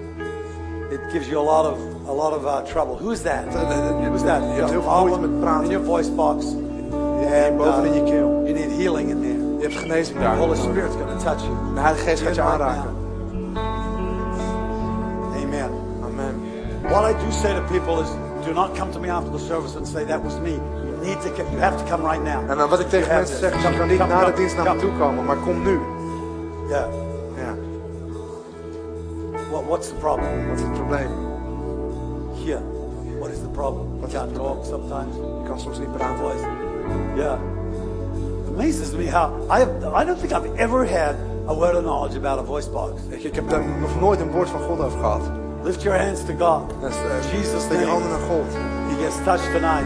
[0.91, 2.97] it gives you a lot of a lot of uh, trouble.
[2.97, 3.45] Who's that?
[3.45, 4.41] Who's that?
[4.43, 5.65] You hebt have heel a veel moeite problem met praten.
[5.65, 6.45] in your voice box.
[6.45, 8.29] Je- And boven in je uh, keel.
[8.45, 9.57] you need healing in there.
[9.59, 10.37] Je hebt genezing The daar.
[10.37, 11.55] Holy Spirit's going to touch you.
[11.75, 12.91] De Heilige Geest gaat je aanraken.
[15.43, 15.71] Amen.
[16.05, 16.35] Amen.
[16.83, 18.09] What I do say to people is,
[18.47, 20.59] do not come to me after the service and say that was me.
[21.07, 21.43] You need to.
[21.53, 22.51] You have to come right now.
[22.51, 23.41] En dan wat ik tegen You mensen to.
[23.41, 24.83] zeg, je Come, kan niet come, na de come, dienst naar me come.
[24.83, 25.79] toe komen, maar kom nu.
[26.69, 26.87] Yeah.
[27.37, 27.55] Ja,
[29.51, 30.49] What, what's the problem?
[30.49, 31.09] wat is het probleem?
[32.45, 32.61] Here.
[33.19, 33.87] What is the problem?
[33.99, 35.15] What's You can't talk sometimes.
[35.17, 36.17] Je kan soms niet praten.
[36.17, 36.45] Voice.
[37.15, 37.39] Yeah.
[38.55, 39.71] Amazes me how I have.
[40.03, 41.15] I don't think I've ever had
[41.49, 43.01] a word of knowledge about a voice box.
[43.09, 45.21] Je, ik heb daar nog nooit een woord van God over gehad.
[45.63, 46.63] Lift your hands to God.
[46.91, 47.91] Is, eh, Jesus' steek je name.
[47.91, 48.57] handen naar God.
[48.97, 49.85] He gets touched tonight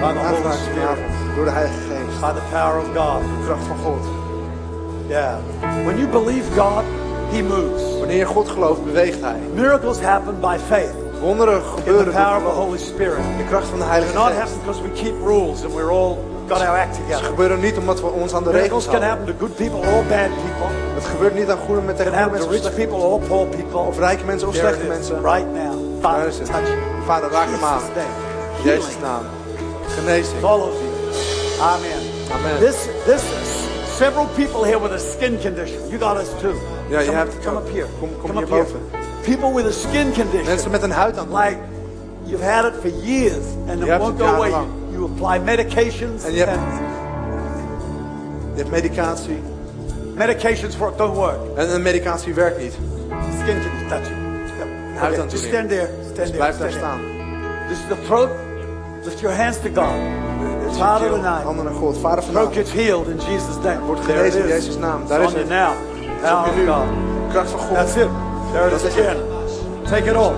[0.00, 2.20] by the Holy Spirit, vanavond door de Heilige Geest.
[2.20, 3.20] by the power of God.
[3.22, 4.02] De kracht van God.
[5.08, 5.38] Yeah.
[5.84, 6.84] When you believe God,
[7.32, 7.82] He moves.
[7.98, 9.38] Wanneer je God gelooft, beweegt Hij.
[9.54, 12.66] Miracles happen by faith Wonderen in the gebeuren power of door the geloof.
[12.66, 13.22] Holy Spirit.
[13.38, 14.38] De kracht van de Heilige do not Geest.
[14.40, 17.24] happen because we keep rules and we're all got our act Ze together.
[17.26, 19.08] gebeuren niet omdat we ons aan de Miracles regels can houden.
[19.18, 20.68] happen to good people or bad people.
[20.94, 23.20] Het gebeurt niet aan goede met It tegen can goede mensen of rich people or
[23.20, 23.78] poor people.
[23.78, 25.14] Of rijke mensen of slechte mensen.
[25.22, 25.74] Right now.
[26.00, 26.44] Father, het.
[26.44, 26.68] touch.
[27.06, 27.80] Vader, raak hem aan.
[28.62, 28.74] Jesus' name.
[28.74, 29.24] In Jezus' naam.
[29.96, 30.34] Genezing.
[30.36, 30.90] It's all over you.
[31.60, 32.02] Amen.
[32.32, 32.60] Amen.
[32.60, 33.48] This, this, is
[33.98, 35.90] several people here with a skin condition.
[35.90, 36.54] You got us too.
[36.88, 37.86] Je come, hebt het come up here.
[38.00, 38.66] Kom- kom come up here.
[39.24, 40.44] People with a skin condition.
[40.46, 41.48] Mensen met een huidaandoening.
[41.48, 41.58] Like
[42.24, 44.50] you've had it for years and Je it won't go away.
[44.50, 46.80] You, you apply medications En je hebt- and
[48.54, 49.38] Je hebt medicatie.
[50.14, 51.38] medications for it don't work.
[51.56, 52.72] En een medicatie werkt niet.
[53.42, 53.74] Skin you.
[53.88, 53.98] Yep.
[53.98, 55.30] Okay, huidaandoening.
[55.30, 55.88] just stand there.
[56.02, 56.36] Stand Dus there.
[56.36, 56.78] blijf daar stand there.
[56.78, 57.00] staan.
[57.68, 58.28] This is the throat.
[59.04, 60.20] Lift your hands to God.
[60.76, 61.42] Father tonight.
[61.42, 61.98] Handen naar God.
[61.98, 62.54] Vader vanavond.
[62.54, 63.80] gets healed in Jesus' name.
[63.80, 64.48] Wordt genezen in.
[64.48, 65.06] Jezus' naam.
[65.06, 65.48] Daar is het.
[65.48, 65.72] now.
[65.94, 66.66] Het is op Power of.
[66.66, 67.30] God.
[67.30, 67.74] Kracht van God.
[67.74, 68.08] That's it.
[68.52, 69.16] There it is again.
[69.84, 70.34] Take it all.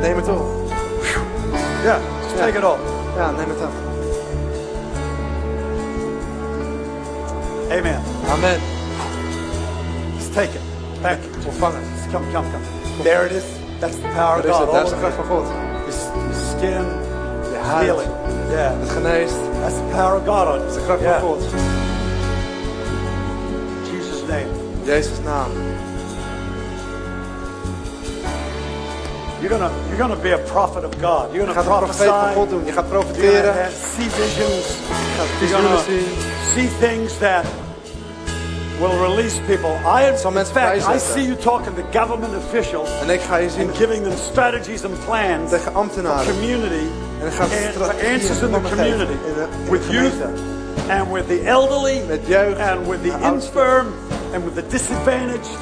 [0.00, 0.42] Neem het op.
[1.82, 1.98] Yeah,
[2.36, 2.78] take it all.
[3.16, 3.72] Ja, neem het af.
[7.70, 8.02] Amen.
[8.28, 8.60] Amen.
[10.16, 10.60] Just take it.
[11.02, 11.46] Thank you.
[11.46, 12.12] Ontvang het.
[12.12, 13.02] Come, come, come.
[13.02, 13.44] There it is.
[13.78, 14.68] That's the power of God.
[14.68, 15.24] All is de kracht van.
[15.24, 15.46] God.
[15.86, 17.09] Your skin,
[17.62, 18.10] Je healing.
[18.50, 18.72] Yeah.
[18.88, 19.34] Geneest.
[19.60, 20.58] That's the power of God on you.
[20.58, 21.20] Dat is de kracht yeah.
[21.20, 21.42] van God.
[23.84, 24.46] In Jesus' name.
[24.80, 25.50] In Jezus' naam.
[29.40, 31.32] You're gonna you're gonna be a prophet of God.
[31.32, 32.34] You're gonna gaat een profeet van prophesy.
[32.34, 32.64] God doen.
[32.64, 34.66] Je gaat You're gonna see visions.
[34.76, 36.38] Je gaat You're visioenen gonna zien.
[36.54, 37.44] see things that
[38.80, 39.78] will release people.
[39.84, 43.68] I, in fact, I see you talking to government officials En ik ga je zien
[43.68, 48.52] and giving them strategies and plans tegen for community En dan gaat and answers in
[48.52, 50.20] the community in de- in de with youth
[50.88, 53.92] and with the elderly and with the infirm
[54.32, 55.58] and with the disadvantaged.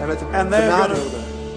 [0.00, 0.94] En met de And they're gonna,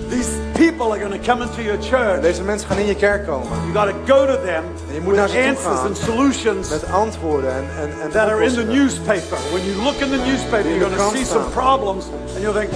[0.09, 2.21] these people are going to come into your church.
[2.21, 3.47] Deze mensen gaan in je kerk komen.
[3.47, 6.69] You got to go to them En je moet with naar ze answers and solutions
[6.69, 9.37] Met antwoorden en, en, en that are in the newspaper.
[9.51, 12.05] When you look in the newspaper, you're going to see some problems,
[12.35, 12.71] and you'll think,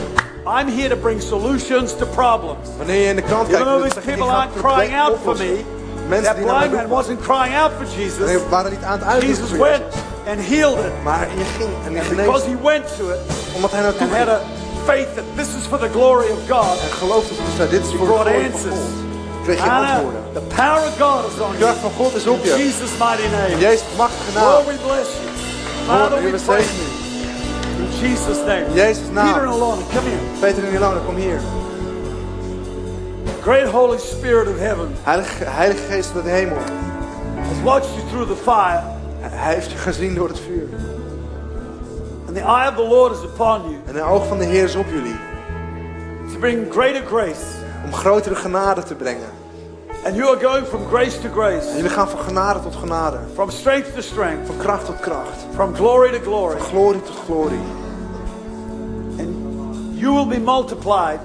[0.46, 4.30] "I'm here to bring solutions to problems." Wanneer je in de krant kijkt, these people
[4.30, 5.77] aren't crying out for me.
[6.08, 8.28] Mensen that die naar blind mij man wasn't crying out for Jesus.
[8.30, 9.84] die waren niet aan het uitroepen Jesus went
[10.32, 13.20] and healed it Maar je ging en die because he went to it
[13.56, 14.38] Omdat hij naartoe and had ging.
[14.38, 14.40] a
[14.86, 16.78] faith that this is for the glory of God.
[16.86, 18.76] En geloofde dat zei, dit is He voor de glorie van answers.
[18.76, 19.06] God.
[19.46, 20.22] kreeg je antwoorden.
[20.34, 21.64] the power of God is on De you.
[21.64, 22.54] kracht van God is op je.
[22.64, 23.58] Jesus' mighty In name.
[23.68, 24.44] Jezus machtige naam.
[24.52, 25.28] Lord, we bless you.
[25.90, 26.88] Father, we praise you.
[27.84, 28.66] In Jesus' name.
[28.72, 29.26] In Jezus' naam.
[29.28, 30.24] Peter and Alona, come here.
[30.44, 31.40] Peter en Ilona, kom hier.
[33.48, 36.58] Great Holy Spirit of heaven Heilige, Heilige Geest uit de hemel.
[36.58, 38.82] has watched you through the fire.
[39.20, 40.68] Hij heeft je gezien door het vuur.
[42.28, 44.64] And the eye of the Lord is upon you En de oog van de Heer
[44.64, 45.16] is op jullie.
[46.34, 47.42] to bring greater grace.
[47.86, 49.30] Om grotere genade te brengen.
[50.06, 53.18] And you are going from grace to En grace, jullie gaan van genade tot genade.
[53.34, 55.46] from strength to strength, Van kracht tot kracht.
[55.54, 56.58] from glory to glory.
[56.58, 57.66] Van glorie tot glorie.
[59.20, 59.30] And
[60.00, 61.20] you will be multiplied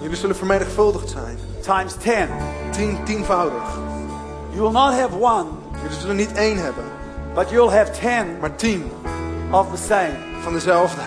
[0.00, 1.38] Jullie zullen vermenigvuldigd zijn.
[1.68, 2.28] Times 10.
[2.72, 3.62] Tien, tienvoudig.
[4.52, 5.46] You will not have one,
[5.82, 6.84] Jullie zullen niet één hebben,
[7.34, 8.90] but you'll have 10 maar tien
[9.50, 10.16] of the same.
[10.42, 11.00] van dezelfde.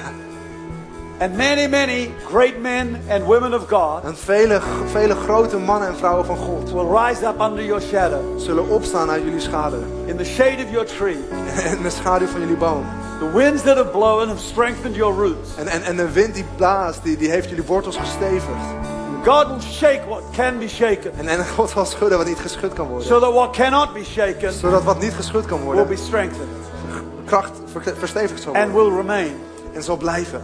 [1.19, 5.95] And many, many great men and women of God En vele, vele grote mannen en
[5.95, 9.83] vrouwen van God will rise up under your shadow, zullen opstaan uit jullie schaduw.
[10.05, 11.19] in the shade of your tree.
[11.71, 12.85] En de schaduw van jullie boom.
[13.19, 15.55] The winds that have blown have strengthened your roots.
[15.57, 18.91] En, en, en de wind die blaast, die, die heeft jullie wortels gestevigd.
[19.23, 22.73] God will shake what can be shaken, En, en God zal schudden wat niet geschud
[22.73, 23.07] kan worden.
[23.07, 26.47] so that what cannot be shaken Zodat wat niet geschud kan will be strengthened
[27.25, 29.35] kracht ver- verstevigd zal and will remain.
[29.73, 30.41] En zal blijven.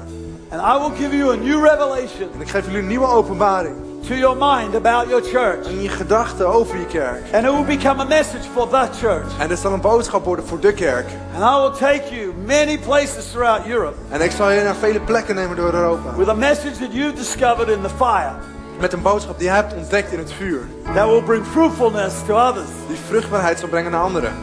[0.49, 3.75] And I will give you a new revelation En ik geef jullie een nieuwe openbaring.
[4.07, 5.65] to your mind about your church.
[5.67, 7.21] En je gedachten over je kerk.
[7.33, 9.27] And it will become a message for that church.
[9.39, 11.05] En dit zal een boodschap worden voor de kerk.
[11.35, 14.99] And I will take you many places throughout Europe En ik zal je naar vele
[14.99, 16.15] plekken nemen door Europa.
[16.15, 18.33] with a message that you discovered in the fire
[18.79, 20.59] Met een boodschap die je hebt ontdekt in het vuur.
[20.93, 24.33] that will bring fruitfulness to others Die vruchtbaarheid zal brengen naar anderen.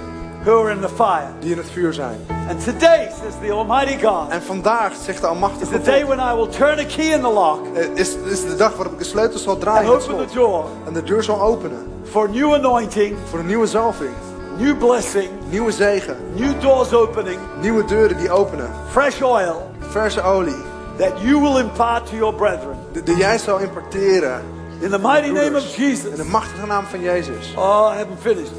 [0.44, 1.26] who are in the fire.
[1.40, 2.16] Die in het vuur zijn.
[2.48, 6.08] And today, says the Almighty God, En vandaag, zegt de is Almachtige the day God,
[6.08, 8.92] when I will turn a key in the lock eh, is, is de dag waarop
[8.92, 11.86] ik de sleutel zal and draaien het open the door En de deur zal openen.
[12.10, 14.10] for new anointing, Voor een nieuwe zalving.
[14.58, 16.16] new blessing, Nieuwe zegen.
[16.34, 18.70] new doors opening, Nieuwe deuren die openen.
[18.90, 20.62] fresh oil Verse olie.
[20.98, 22.73] that you will impart to your brethren.
[23.02, 24.42] Die, jij zal importeren.
[24.78, 25.76] In the mighty name of Broeders.
[25.76, 26.16] In Jesus.
[26.16, 27.54] de machtige naam van Jezus.
[27.56, 28.52] Oh, I haven't finished.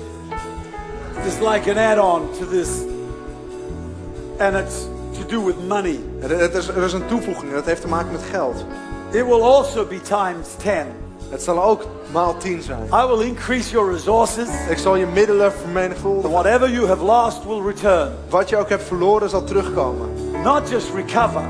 [1.25, 2.69] It's like an add-on to this,
[4.39, 4.75] and it's
[5.19, 5.99] to do with money.
[6.21, 7.53] Er is, er is een toevoeging.
[7.53, 8.65] Dat heeft te maken met geld.
[9.11, 10.71] It will also be times 10.
[11.29, 12.85] Het zal ook maal 10 zijn.
[12.93, 16.31] I will increase your resources, Ik zal je middelen vermenigvuldigen.
[16.31, 18.11] whatever you have lost will return.
[18.29, 20.09] Wat je ook hebt verloren zal terugkomen.
[20.43, 21.43] Not just recover,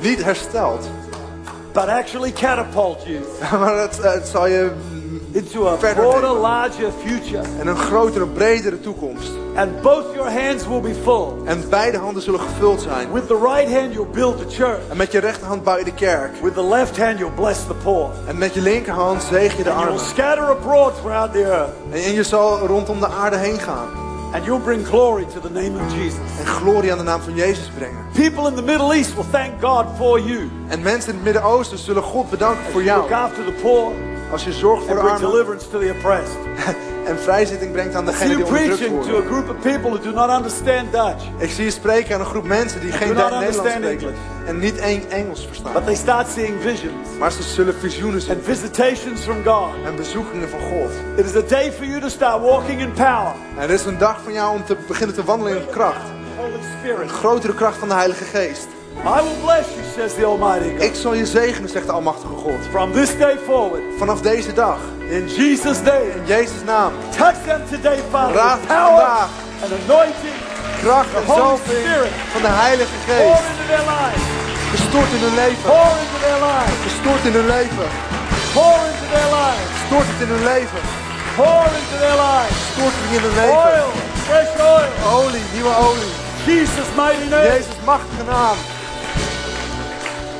[0.00, 0.88] Niet hersteld.
[1.72, 3.20] But actually catapult you
[3.60, 4.70] Maar het, het zal je
[5.32, 7.42] into a Verder broader, larger future.
[7.60, 9.30] en een grotere, bredere toekomst.
[9.56, 11.32] And both your hands will be full.
[11.44, 13.12] En beide handen zullen gevuld zijn.
[13.12, 14.78] With the right hand, you'll build the church.
[14.90, 16.30] En met je rechterhand bouw je de kerk.
[16.42, 18.10] With the left hand, you'll bless the poor.
[18.26, 20.14] En met je linkerhand zeeg je de And you will armen.
[20.14, 21.70] scatter abroad throughout the earth.
[21.92, 23.88] En en je zal rondom de aarde heen gaan.
[24.32, 26.20] And you'll bring glory to the name of Jesus.
[26.38, 28.06] En glorie aan de naam van Jezus brengen.
[28.12, 30.50] People in the Middle East will thank God for you.
[30.68, 33.92] En mensen in het Midden-Oosten zullen God bedanken voor You look after the poor
[34.32, 36.38] Als je zorgt voor de bring armen deliverance to the oppressed.
[37.10, 39.26] en vrijzitting brengt aan you die onderdrukt preaching to a worden.
[39.26, 42.44] group of people who do not understand Dutch, Ik zie je spreken aan een groep
[42.44, 43.90] mensen die geen Nederlands spreken.
[43.90, 44.16] English.
[44.46, 45.72] En niet één Engels verstaan.
[45.72, 48.30] but they start seeing visions Maar ze zullen visioenen zien.
[48.34, 49.68] and visitations from God.
[49.84, 50.90] En bezoekingen van God.
[51.16, 53.32] It is a day for you to start walking in power.
[53.56, 56.06] En het is een dag van jou om te beginnen te wandelen in kracht.
[56.36, 57.00] Holy Spirit.
[57.00, 58.66] Een grotere kracht van de Heilige Geest.
[59.04, 60.82] I will bless you, says the Almighty God.
[60.82, 62.58] Ik zal je zegenen, zegt de Almachtige God.
[62.70, 64.78] From this day forward, Vanaf deze dag.
[65.10, 66.92] In Jesus' name, In Jezus' naam.
[67.12, 69.28] touch them today, Father, vandaag.
[69.62, 70.38] and anointing.
[70.82, 71.86] Kracht en Holy zalving
[72.32, 73.50] van de Heilige Pour Geest.
[73.50, 74.24] into their lives.
[74.74, 75.62] Gestort in hun leven.
[75.72, 76.78] Pour into their lives.
[76.86, 77.88] Gestort in hun leven.
[78.54, 79.70] Pour into their lives.
[79.86, 80.82] Stort het in hun leven.
[81.36, 82.56] Pour into their lives.
[82.74, 83.58] Stort het in hun leven.
[83.66, 83.88] Oil,
[84.26, 84.90] fresh oil.
[85.18, 86.12] Olie, nieuwe olie.
[86.46, 87.46] Jesus' mighty name.
[87.52, 88.56] Jezus machtige naam.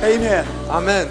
[0.03, 0.45] Amen.
[0.69, 1.07] Amen.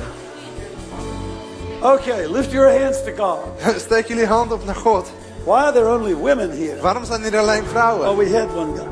[1.82, 3.38] Okay, lift your hands to God.
[3.86, 5.10] Steek jullie hand op naar God.
[5.44, 6.80] Why are there only women here?
[6.80, 8.16] Waarom zijn er alleen Oh, vrouwen?
[8.16, 8.86] we had one guy.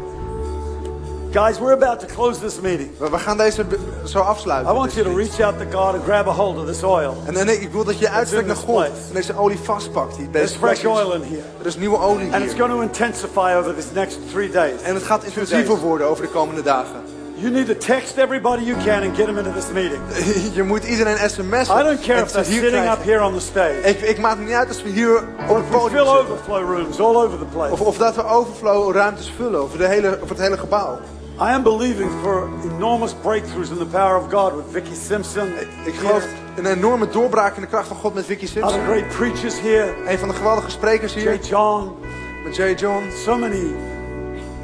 [1.33, 2.91] Guys, we're about to close this meeting.
[2.99, 3.65] We gaan deze
[4.05, 4.75] zo I afsluiten.
[4.75, 7.17] want you to reach out to God and grab a hold of this oil.
[7.27, 10.17] En, en ik wil dat je uitstrekt naar God en deze olie vastpakt.
[10.17, 11.43] Die There's fresh oil in here.
[11.61, 12.61] Er is nieuwe olie And it's hier.
[12.67, 14.83] going to intensify over these next three days.
[14.83, 17.03] En het gaat intensiever worden over de komende dagen.
[17.41, 20.01] You need to text everybody you can and get them into this meeting.
[20.57, 21.81] Je moet iedereen sms'en.
[21.81, 23.03] I don't care if they're sitting up krijgen.
[23.03, 23.81] here on the stage.
[23.83, 25.17] Ik, ik maak niet uit als we hier
[25.49, 27.73] op het podium fill overflow rooms all over the place.
[27.73, 30.99] Of, of dat we overflow ruimtes vullen over, de hele, over het hele gebouw.
[31.41, 35.53] I am believing for enormous breakthroughs in the power of God with Vicky Simpson.
[35.85, 36.27] Ik geloof
[36.57, 38.85] een enorme doorbraak in de kracht van God met Vicky Other Simpson.
[38.85, 39.95] great preachers here.
[40.09, 41.91] Een van de geweldige sprekers Jay hier, John.
[42.45, 43.03] met Jay John.
[43.25, 43.75] So many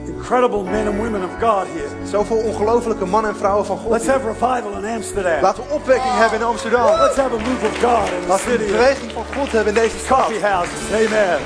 [0.07, 2.07] incredible men and women of God here.
[2.07, 3.91] Zoveel ongelofelijke mannen en vrouwen van God.
[3.91, 5.43] Let's have revival in Amsterdam.
[5.43, 7.01] Laten we opwekking hebben in Amsterdam.
[7.01, 9.75] Let's have a move of God in the Laten we een beweging van God hebben
[9.75, 10.19] in deze stad.
[10.19, 10.93] Coffee houses.
[10.93, 11.39] Amen.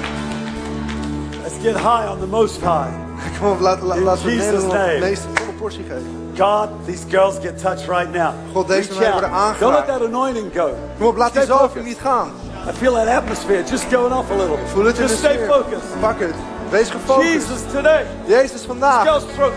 [1.42, 3.06] Let's get high on the Most High.
[3.40, 6.18] Kom op, laten, we de meeste volle portie geven.
[6.36, 8.32] God, these girls get touched right now.
[8.52, 9.58] God, deze meiden worden aangeraakt.
[9.58, 10.74] Don't let that anointing go.
[10.98, 12.30] Kom op, laat die zalving niet gaan.
[12.68, 14.58] I feel that atmosphere just going off a little.
[14.66, 16.00] Voel het Just stay focused.
[16.00, 16.34] Pak het.
[16.70, 17.28] Wees gefocust.
[17.32, 18.06] Jesus today.
[18.26, 19.02] Jezus vandaag.
[19.02, 19.52] Girl's throat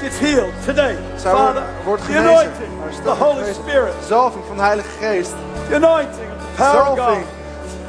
[0.00, 0.96] gets healed today.
[1.16, 2.30] Zij Father, wordt, the genezen.
[2.30, 3.62] anointing, Haar the stem Holy genezen.
[3.62, 5.32] Spirit, Zalving van de Heilige Geest.
[5.68, 6.96] the anointing, the power God,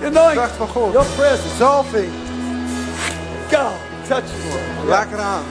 [0.01, 0.91] the Kracht van God.
[0.93, 1.55] your presence.
[1.57, 2.11] Zalving.
[3.51, 3.73] God,
[4.07, 4.87] touch us.
[4.87, 5.43] Raak eraan.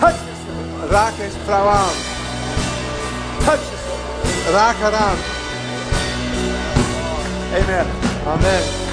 [0.00, 0.90] Touch us.
[0.90, 1.94] Raak deze vrouw aan.
[3.44, 3.60] Touch.
[4.52, 5.16] Raak haar aan.
[7.54, 7.86] Amen.
[8.26, 8.83] Amen.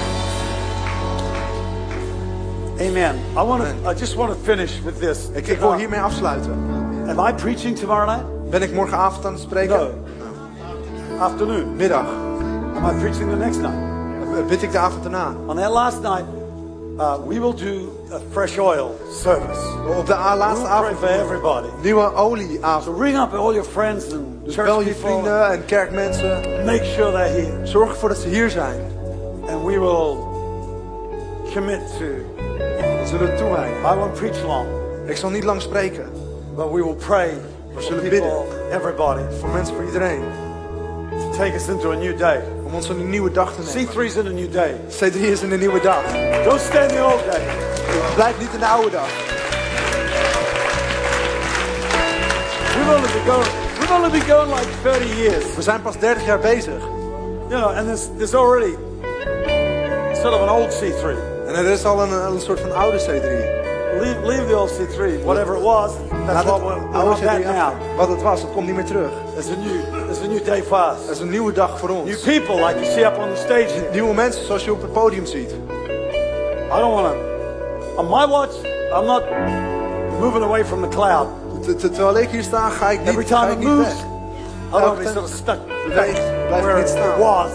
[2.82, 3.14] Amen.
[3.36, 3.88] I want to.
[3.90, 5.28] I just want to finish with this.
[5.34, 6.52] Ik, ik wil hiermee afsluiten.
[7.08, 8.50] Am I preaching tomorrow night?
[8.50, 9.76] Ben ik morgenavond aan het spreken?
[9.78, 9.90] No.
[11.18, 11.76] Afternoon.
[11.76, 12.06] Middag.
[12.76, 13.74] Am I preaching the next night?
[14.38, 15.34] Eh, Bid ik de avond daarna.
[15.46, 16.24] On that last night,
[16.98, 19.60] uh, we will do a fresh oil service.
[19.98, 20.98] Op de We'll laatste pray avond.
[20.98, 21.66] for everybody.
[21.82, 22.84] Nieuwe olieavond.
[22.84, 25.08] So ring up all your friends and Dus church bel je people.
[25.10, 26.40] vrienden en kerkmensen.
[26.64, 27.66] Make sure they're here.
[27.66, 28.80] Zorg ervoor dat ze hier zijn.
[29.48, 30.16] And we will
[31.54, 32.31] commit to.
[32.56, 33.76] We zullen toewijden.
[33.92, 34.66] I won't preach long,
[35.06, 36.10] Ik zal niet lang spreken.
[36.56, 37.30] but we will pray
[37.72, 40.22] for zullen people, everybody, Voor mensen, voor iedereen.
[41.10, 42.40] to take us into a new day.
[42.66, 43.92] Om ons een nieuwe dag te nemen.
[43.92, 44.74] C3's in a new day.
[44.88, 46.02] C3 is in een nieuwe dag.
[46.44, 47.40] Don't stay in the old day.
[48.14, 49.08] Blijf niet in de oude dag.
[52.74, 53.48] We've only been going.
[53.78, 55.54] We've only been going like 30 years.
[55.56, 56.80] We zijn pas 30 jaar bezig.
[57.48, 58.74] You know, and there's there's already
[60.22, 61.16] sort of an old C3.
[61.52, 63.60] En er is al een, een soort van oude C3.
[64.00, 65.90] Leave, leave the old C3, whatever it was.
[66.26, 67.72] That's what we're, we're oude on that C3 now.
[67.96, 69.10] Wat het was, het komt niet meer terug.
[69.34, 71.00] There's a new, there's a new day for us.
[71.06, 72.20] Het is een nieuwe dag voor New ons.
[72.20, 73.88] people like you see up on the stage here.
[73.92, 75.50] Nieuwe mensen zoals je op het podium ziet.
[75.50, 77.20] I don't want to.
[77.96, 78.54] On my watch,
[78.98, 79.22] I'm not
[80.20, 81.26] moving away from the cloud.
[81.64, 83.86] Ter- ter- Terwijl ik hier sta, ga ik Every niet, time ga ik it moves,
[83.86, 84.80] weg.
[84.80, 87.50] I don't be sort of stuck blijf it was.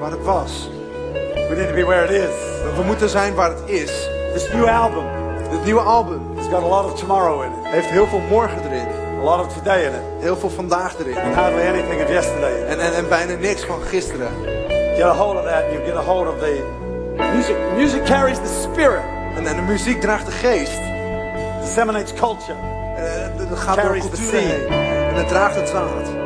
[0.00, 0.68] Waar het was.
[1.48, 2.51] We need to be where it is.
[2.76, 4.08] We moeten zijn waar het is.
[4.32, 5.04] This new album
[5.50, 8.58] Het nieuwe album has got a lot of tomorrow in it, heeft heel veel morgen
[8.70, 8.86] erin.
[9.20, 11.16] a lot of today in it, Heel veel vandaag erin.
[11.16, 12.62] and hardly anything of yesterday.
[12.66, 14.28] En, en, en bijna niks van gisteren.
[14.96, 16.62] Get a hold of that, and you get a hold of the
[17.34, 17.56] music.
[17.76, 19.02] Music carries the spirit,
[19.36, 20.80] En, en de muziek draagt de geest.
[21.60, 22.58] disseminates culture.
[22.96, 24.68] En dat gaat door Carries the culturen seed.
[24.68, 25.08] heen.
[25.08, 26.21] En het draagt het zaad.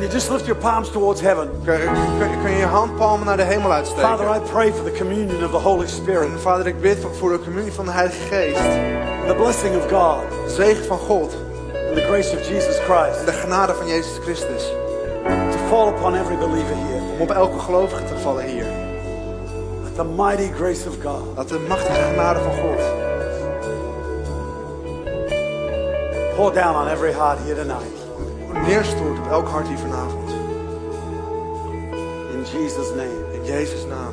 [0.00, 1.50] Can you just lift your palms towards heaven?
[1.64, 4.08] Kun, je je handpalmen naar de hemel uitsteken?
[4.08, 7.30] Father, I pray for the communion of the Holy Spirit, En vader, ik bid voor-
[7.32, 8.58] de communie van de Heilige Geest.
[9.26, 11.32] the blessing of God, De zegen van God.
[11.88, 14.72] and the grace of Jesus En Christ de genade van Jezus Christus.
[15.52, 17.00] to fall upon every believer here.
[17.14, 18.66] Om op elke gelovige te vallen hier.
[19.84, 22.80] Let the mighty grace of God Laat de machtige genade van God
[26.36, 27.99] pour down on every heart here tonight.
[28.52, 30.30] Neerstort op elk hart hier vanavond.
[32.32, 33.32] In Jesus' name.
[33.32, 34.12] In Jezus' naam.